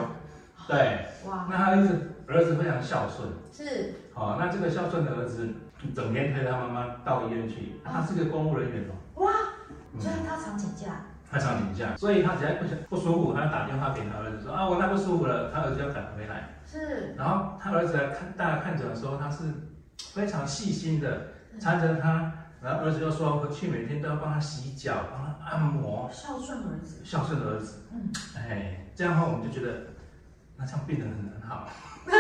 [0.68, 5.48] 对，哇，那他儿子儿子非常孝顺，是，好，那这个孝顺的儿子
[5.94, 9.24] 整天推他妈妈到医院去，他是个公务人员哦。
[9.24, 9.32] 哇，
[9.98, 10.92] 所以他常请假。
[11.30, 14.27] 他常请假，所以他只要不想不舒服，他打电话给他儿
[14.58, 16.48] 啊，我那不舒服了，他儿子要赶回来。
[16.66, 17.14] 是。
[17.16, 19.44] 然后他儿子来看，大家看诊的时候，他是
[20.12, 21.28] 非常细心的
[21.60, 26.10] 缠着他，然后儿子就说回去每天都要帮他洗脚，帮他按摩。
[26.12, 27.00] 孝顺儿子。
[27.04, 27.84] 孝顺的儿子。
[27.92, 28.10] 嗯。
[28.36, 29.78] 哎，这样的话我们就觉得，
[30.56, 31.68] 那这样病人很很好。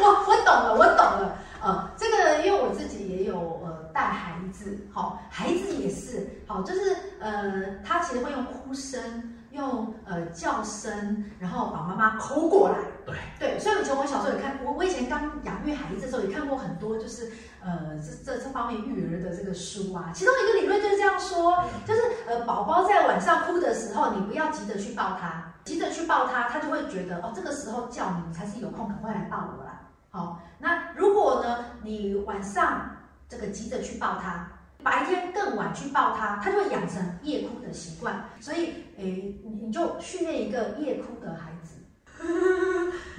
[0.00, 1.36] 我我懂了，我懂了。
[1.60, 9.33] 呃，这个因为我自己也有呃带孩子，好，孩子也是好，就是呃，他其实会用哭声。
[9.54, 12.78] 用呃叫声，然后把妈妈抠过来。
[13.06, 17.30] 对对，所以以前我小时候也看，我我以前刚养育孩子的时候也看过很多，就是
[17.62, 20.10] 呃这这这方面育儿的这个书啊。
[20.12, 29.82] 其中一个理论就是这样说，就是呃宝宝在晚上哭的时候，你不要急着去抱他，急着去抱他，他就会觉得哦这个时候叫你，你才是有空，赶快来抱我啦。
[30.10, 32.96] 好，那如果呢你晚上
[33.28, 34.48] 这个急着去抱他。
[34.84, 38.26] 白天更晚去抱他，他就会养成夜哭的习惯。
[38.38, 41.80] 所以，诶，你你就训练一个夜哭的孩子。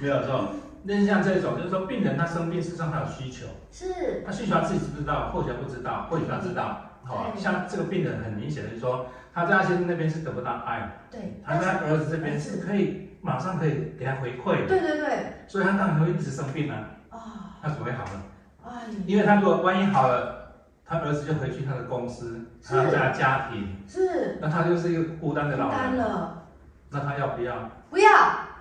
[0.00, 0.50] 没有错，
[0.84, 6.82] 那像这种，就是说病人他生病，事实上他有需求，是，他需求他自己知不知道，或许他不知道，或许他知道。
[7.04, 16.90] 好，像这个病人很明显的就是说，他在他先生那边是得不到爱，对，他在儿子这边是可以马上可以给他回馈，对对对，所以他当然会一直生病啊。
[17.10, 17.18] 啊，
[17.62, 18.22] 他怎么会好呢？
[18.64, 18.70] 哎，
[19.06, 20.45] 因为他如果万一好了。
[20.88, 25.76] 他儿子就回去他的公司，他家家庭是，那他就是一个孤单的老人。
[25.76, 26.46] 孤单了，
[26.90, 27.70] 那他要不要？
[27.90, 28.08] 不要。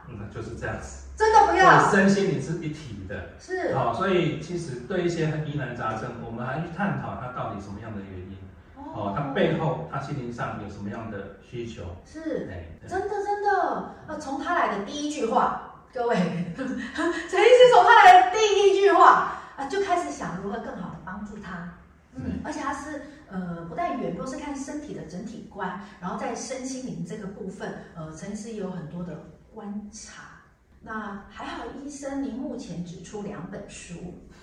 [0.09, 1.05] 嗯，就是这样子。
[1.15, 1.89] 真的不要。
[1.91, 3.29] 身心灵是一体的。
[3.39, 3.75] 是。
[3.75, 8.37] 好，所以其实对一些疑难杂症，我们还去探讨他到底什么样的原因。
[8.75, 9.13] 哦。
[9.15, 11.83] 他背后他心灵上有什么样的需求？
[12.05, 12.49] 是。
[12.51, 13.93] 哎，真的真的。
[14.07, 16.15] 那从他来的第一句话，各位，
[16.55, 21.69] 陈医师从他来的第一句话啊，就开始想如何更好的帮助他。
[22.15, 30.41] 嗯，而且它是呃不但远，都是看身体的整体观，然后在身心灵这个部分，呃，陈医师也有很多的观察。
[30.81, 33.95] 那还好，医生您目前只出两本书，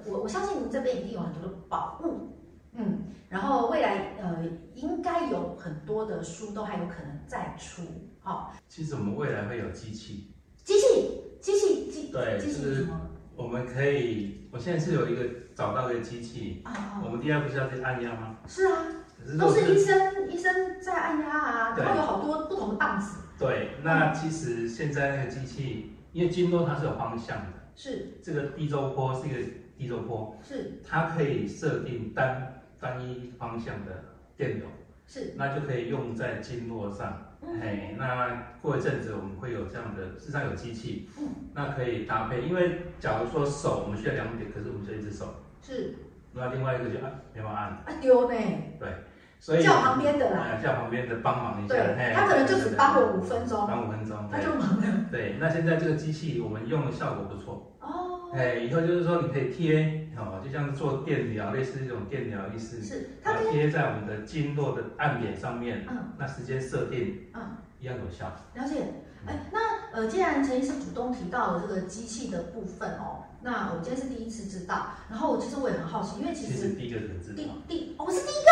[0.04, 2.36] 我我相信您这边一定有很多的宝物，
[2.72, 4.44] 嗯，然后未来呃
[4.74, 7.82] 应该有很多的书都还有可能再出，
[8.20, 8.58] 好、哦。
[8.68, 10.32] 其实我们未来会有机器，
[10.64, 13.00] 机器，机器，机，对，机器什么？
[13.36, 15.22] 我们可以，我现在是有一个
[15.54, 18.36] 找到一个机器，啊、我们第二不是要去按压吗？
[18.46, 18.86] 是啊，
[19.24, 23.18] 是都是医生医生在按压啊，然后有好多不同的档子。
[23.38, 28.18] 对，那其实现在那个机器，因为经络它是有方向的，是。
[28.22, 29.38] 这个低周波是一个
[29.76, 30.80] 低周波，是。
[30.86, 34.04] 它可以设定单单一方向的
[34.36, 34.66] 电流，
[35.06, 35.34] 是。
[35.36, 37.31] 那就可以用在经络上。
[37.60, 42.42] 嘿，那过一阵子我们会有这样的，事实上有机器，嗯，那可以搭配。
[42.42, 45.94] 因为假如说手我们需要两点，可是我们就一只手，是，
[46.32, 48.36] 那另外一个就按没办法按，啊丢呢，
[48.78, 48.88] 对，
[49.40, 55.06] 所以叫旁边的啦，叫旁边的帮忙一下，对，他可能就只帮我五分钟，帮五分钟，他就忙了。
[55.10, 67.56] 对，那现在这个机器我们用的效果不错，哦，哎，以后就是说你可以贴，哦，就像做电疗，类似这种电疗意思，是，它贴在我们的经络的按点上面，嗯，那时间设定，嗯。
[67.82, 68.26] 一样有效。
[68.54, 68.76] 了解，
[69.26, 69.58] 哎，那
[69.92, 78.48] 呃，既然陈医师主动提到了这个机器的部分哦，那我今天是第一次知道，然后我其实我也很好奇，因为其实，其实第一个人知道，第第，我是第一个，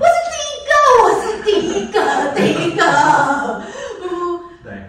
[0.00, 0.72] 我是第一个，
[1.04, 2.00] 我是第一个，
[2.34, 3.83] 第一个，对，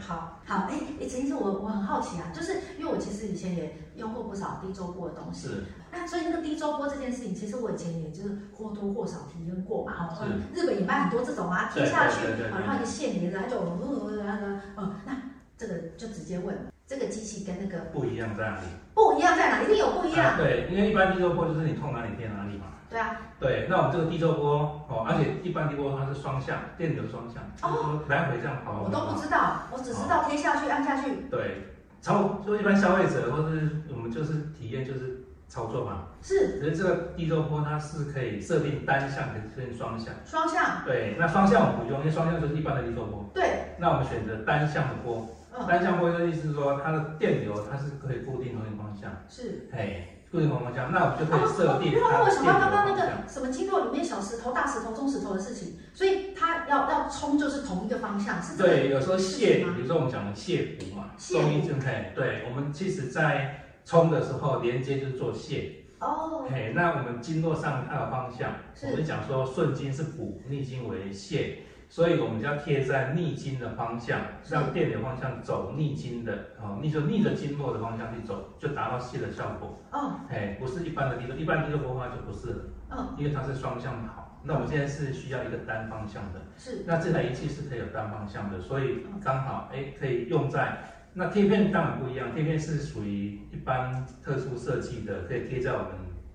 [0.06, 5.64] 好，好，哎，哎，陈医生，我我很好奇啊，就是因为我其实以前也用过不少低周波的东西，是。
[5.92, 9.94] 那所以那个低周波这件事情，其实我以前也就是或多或少体验过嘛。
[10.12, 14.48] 哦，日本也卖很多这种啊，贴下去，然后一个线连着，它就嗯嗯那个
[14.78, 15.18] 嗯，那
[15.58, 18.68] 这个就直接问，这个机器跟那个不一样在哪里？
[18.94, 19.66] 不一样在哪里？
[19.66, 20.34] 一定有不一样。
[20.34, 22.66] 啊、对，因为一般低周波就是你痛哪里贴哪里嘛。
[22.96, 23.20] 对啊。
[23.38, 28.84] 对，那我们这个地周波哦，而且一般低周波它是双向，电流双向，就是说来回这样跑。
[28.84, 31.12] 我都不知道，我只知道贴下去按下去。
[31.30, 35.22] 对，操就一般消费者或是我们就是体验就是。
[35.48, 40.12] 操作嘛，是，所以这个地周波它是可以设定单向，可以设定双向。
[40.26, 40.84] 双向。
[40.84, 43.30] 对，那双向我们不用，因为双向就是一般的地周波。
[43.32, 43.76] 对。
[43.78, 45.24] 那我们选择单向的波，
[45.56, 49.12] 嗯、单向波的意思是说它的电流它是可以固定同一个方向。
[49.30, 49.70] 是。
[49.72, 52.20] 哎，固定同一个方向，那我们就可以设定它的电流方向。
[52.20, 58.70] 因为我想到刚刚那个什么经络里面小石头、大石头、中石头的事情，所以它要要冲就是同一个方向，是这个。
[58.70, 62.12] 对，有时候泻，比如说我们讲的泻骨嘛，中医正太。
[62.16, 65.72] 对，我们其实在冲的时候连接就是做泻。
[66.00, 68.52] 哦，哎，那我们经络上它有方向，
[68.84, 71.56] 我们讲说顺经是补，逆经为泻，
[71.88, 74.20] 所以我们就要贴在逆经的方向，
[74.50, 79.80] 让电流方向走逆经的，哦，逆就逆着经络的方向去走，就达到泻的效果。
[79.92, 90.78] 哦，嘿，不是一般的低周，一般低周波的话就不是了，嗯，因为它是双向跑，那我们现在是需要一个单方向的，是，那这台仪器是可以有单方向的，所以刚好哎可以用在。
[91.18, 95.92] 那贴片当然不一样，贴片是属于一般特殊设计的，可以贴在我们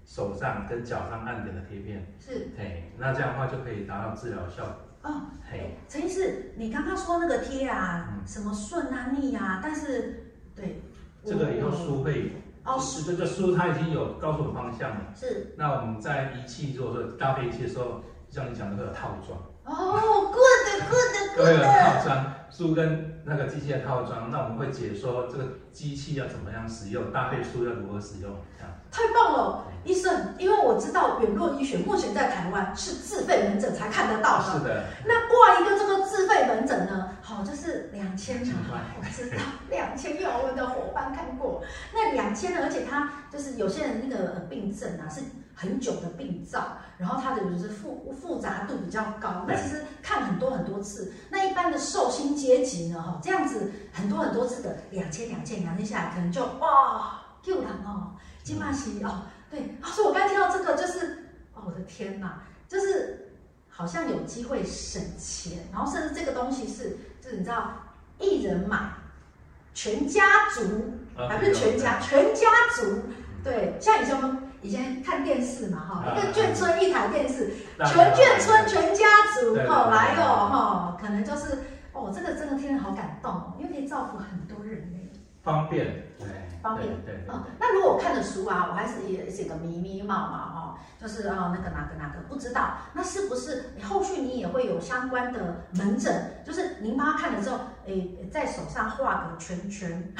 [0.06, 2.06] 手上跟脚上按点的贴片。
[2.18, 4.74] 是，嘿，那这样的话就可以达到治疗效果。
[5.02, 10.82] 哦，嘿，陈医师，你刚刚说那个贴啊，嗯、什么顺啊逆啊，但是对，
[11.24, 12.32] 这个以后书会
[12.64, 15.12] 哦，是这个书它已经有告诉我们方向了。
[15.14, 15.54] 是。
[15.56, 19.40] 那我们在仪器如果说搭配仪器的时候，像你讲的会有套装。
[19.64, 21.62] 哦，good good good。
[21.62, 28.72] 套装，书跟那个机器的套装，那我们会解说这个机器要怎么样使用，搭配书要如何使用，这样。
[28.90, 34.52] 太棒了，医生，因为我知道远络医学目前在台湾是自费门诊才看得到的。
[34.52, 34.84] 是的。
[35.06, 39.36] 那挂一个这个自费门诊呢，好，就是两千嘛，我知道
[39.68, 41.62] 两千，有我们的伙伴看过。
[41.94, 45.20] 那两千呢，而且他就是有些人那个病症啊是
[45.60, 51.12] 很久的病灶，然后它的就是复复杂度比较高，那其实看很多很多次。
[51.28, 58.12] 那一般的寿星阶级呢，哈，这样子很多很多次的两千两千两千下来，可能就哇，救人哦。
[58.42, 63.30] 金马西哦，对，他说我刚听到这个，就是哦，我的天哪，就是
[63.68, 67.70] 好像有机会省钱，然后甚至这个东西是，就是你知道，
[68.18, 68.94] 一人买，
[69.74, 70.62] 全家族，
[71.28, 73.02] 还不是全家，全家族，
[73.44, 81.58] 对，像以前我们以前看电视嘛，哈，一个眷村一台电视，全眷村全家族，哦，来哦，哈，可能就是
[81.92, 84.98] 哦，这个真的听着好感动哦，因为可以造福很多人呢，
[85.42, 85.86] 方便，
[86.18, 86.28] 对。
[86.62, 96.42] 方便，对，对，对，嗯，那如果我看的书啊，我还是也写个迷迷茫茫哈，就是啊那个哪个哪个不知道，那是不是后续你也会有相关的门诊？
[96.46, 100.12] 就是您帮他看了之后，诶，在手上画个圈圈，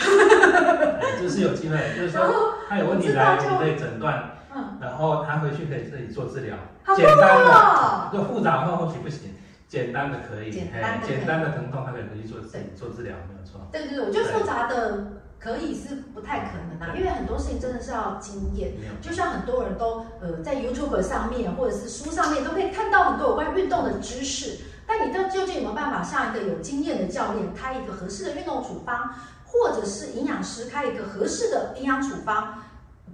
[1.20, 9.34] 就是有机会， 就是说他有问题来，可以诊断，嗯，然后他回去可以自己做治疗，好简单的，就复杂的话或许不行，
[9.70, 12.40] 简单的可以，简单的，简单的疼痛他可以回去做
[12.76, 13.66] 做治疗，没有错。
[13.72, 15.12] 对对对，我觉得复杂的。
[15.40, 18.72] 可以是不太可能啊，因为很多事情真的是要经验。
[19.00, 29.14] 就像很多人都呃在 YouTube 上面或者是书上面都可以看到很多有关运动的知识，但你都究竟有没有办法像一个有经验的教练开一个合适的运动处方，
[29.46, 32.64] 或者是营养师开一个合适的营养处方？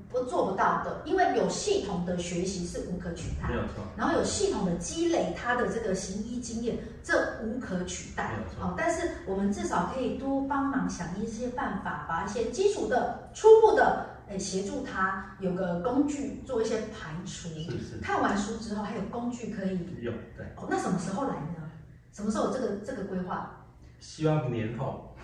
[0.09, 3.85] 不做不到的，因为有系统的学习是无可取代，没有错。
[3.97, 8.63] 然后有系统的积累，他的这个行医经验，这无可取代，没有错。
[8.63, 17.49] 好，但是我们至少可以多帮忙想一些办法，把一些基础的、初步的，诶，协助他有个工具做一些排除。
[17.49, 17.99] 是是。
[18.01, 20.47] 看完书之后，还有工具可以用，对。
[20.57, 21.71] 哦，那什么时候来呢？
[22.13, 23.65] 什么时候有这个这个规划？
[23.99, 25.15] 希望年后。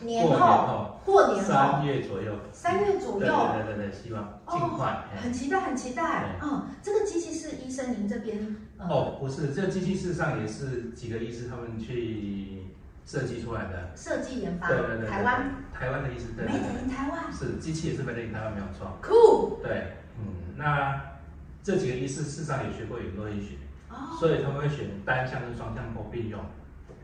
[0.00, 6.36] 年后，过年后，三月左右，三月左右，对对对对，希望尽快，哦，很期待，很期待。
[6.42, 8.56] 嗯，这个机器是医生您这边？
[8.78, 12.64] 哦，不是，这个机器事实上也是几个医师他们去
[13.04, 18.96] 设计出来的，设计研发，对对对，台湾，台湾的医师，对，Made in 台湾，是机器也是 Made in 台湾，没有错。
[19.02, 21.00] Cool，对，嗯，那
[21.62, 23.56] 这几个医师事实上也学过远络医学，
[23.90, 26.40] 哦，所以他们会选单向跟双向都并用。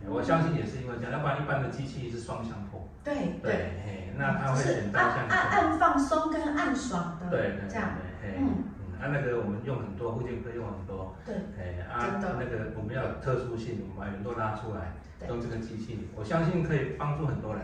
[0.09, 2.89] 我相信也是因为这样，要不然一般的机器是双向破。
[3.03, 5.27] 对对，嘿，那它会选单向。
[5.29, 7.31] 按按放松跟按爽的。
[7.31, 7.91] 对对，这样。
[8.23, 11.15] 嗯嗯，啊那个我们用很多，附件可以用很多。
[11.25, 11.35] 对。
[11.59, 14.95] 哎啊，那个我们要有特殊性，我们把人都拉出来，
[15.29, 17.63] 用这个机器，我相信可以帮助很多人。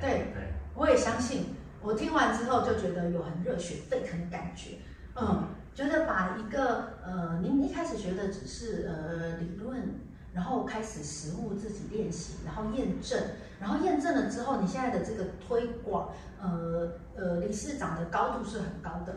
[0.00, 1.54] 对对，我也相信。
[1.82, 4.78] 我听完之后就觉得有很热血沸腾的感觉。
[5.16, 10.00] 嗯，觉得把一个呃，您一开始学的只是呃理论。
[10.34, 13.18] 然后开始实物自己练习，然后验证，
[13.60, 16.08] 然后验证了之后，你现在的这个推广，
[16.40, 19.14] 呃呃，理事长的高度是很高的。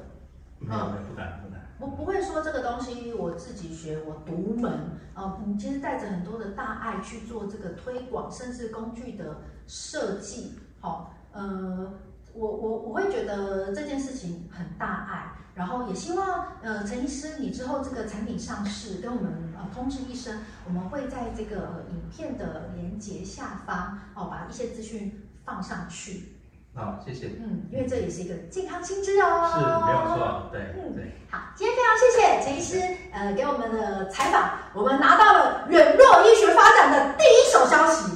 [0.59, 1.61] 没有，不敢，不敢。
[1.79, 4.71] 我不会说这个东西我自己学，我独门。
[5.13, 9.37] 啊、呃，你其实带着很多的大爱去做这个推广，甚至工具的
[9.67, 10.59] 设计。
[10.79, 11.93] 好，呃，
[12.37, 15.33] 我我我会觉得这件事情很大爱。
[15.57, 26.33] 然后也希望，呃，陈医师，你之后这个产品上市，跟我们呃通知一声，我们会在这个、呃、影片的连接下方，哦，把一些资讯放上去。
[26.75, 27.31] 好，谢谢。
[27.39, 29.49] 嗯，因为这也是一个健康新知哦。
[29.51, 30.49] 是，没有错。
[30.51, 31.15] 对，嗯，对。
[31.31, 38.11] 好，今天非常谢谢陈医师，呃，给我们的采访，我们拿到了远弱医学发展的第一手消息，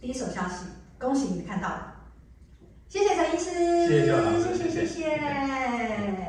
[0.00, 0.66] 第一手消息，
[0.98, 1.85] 恭喜你看到了。
[2.88, 4.84] 谢谢陈医师，谢谢，谢谢，谢谢。
[4.84, 6.25] 谢谢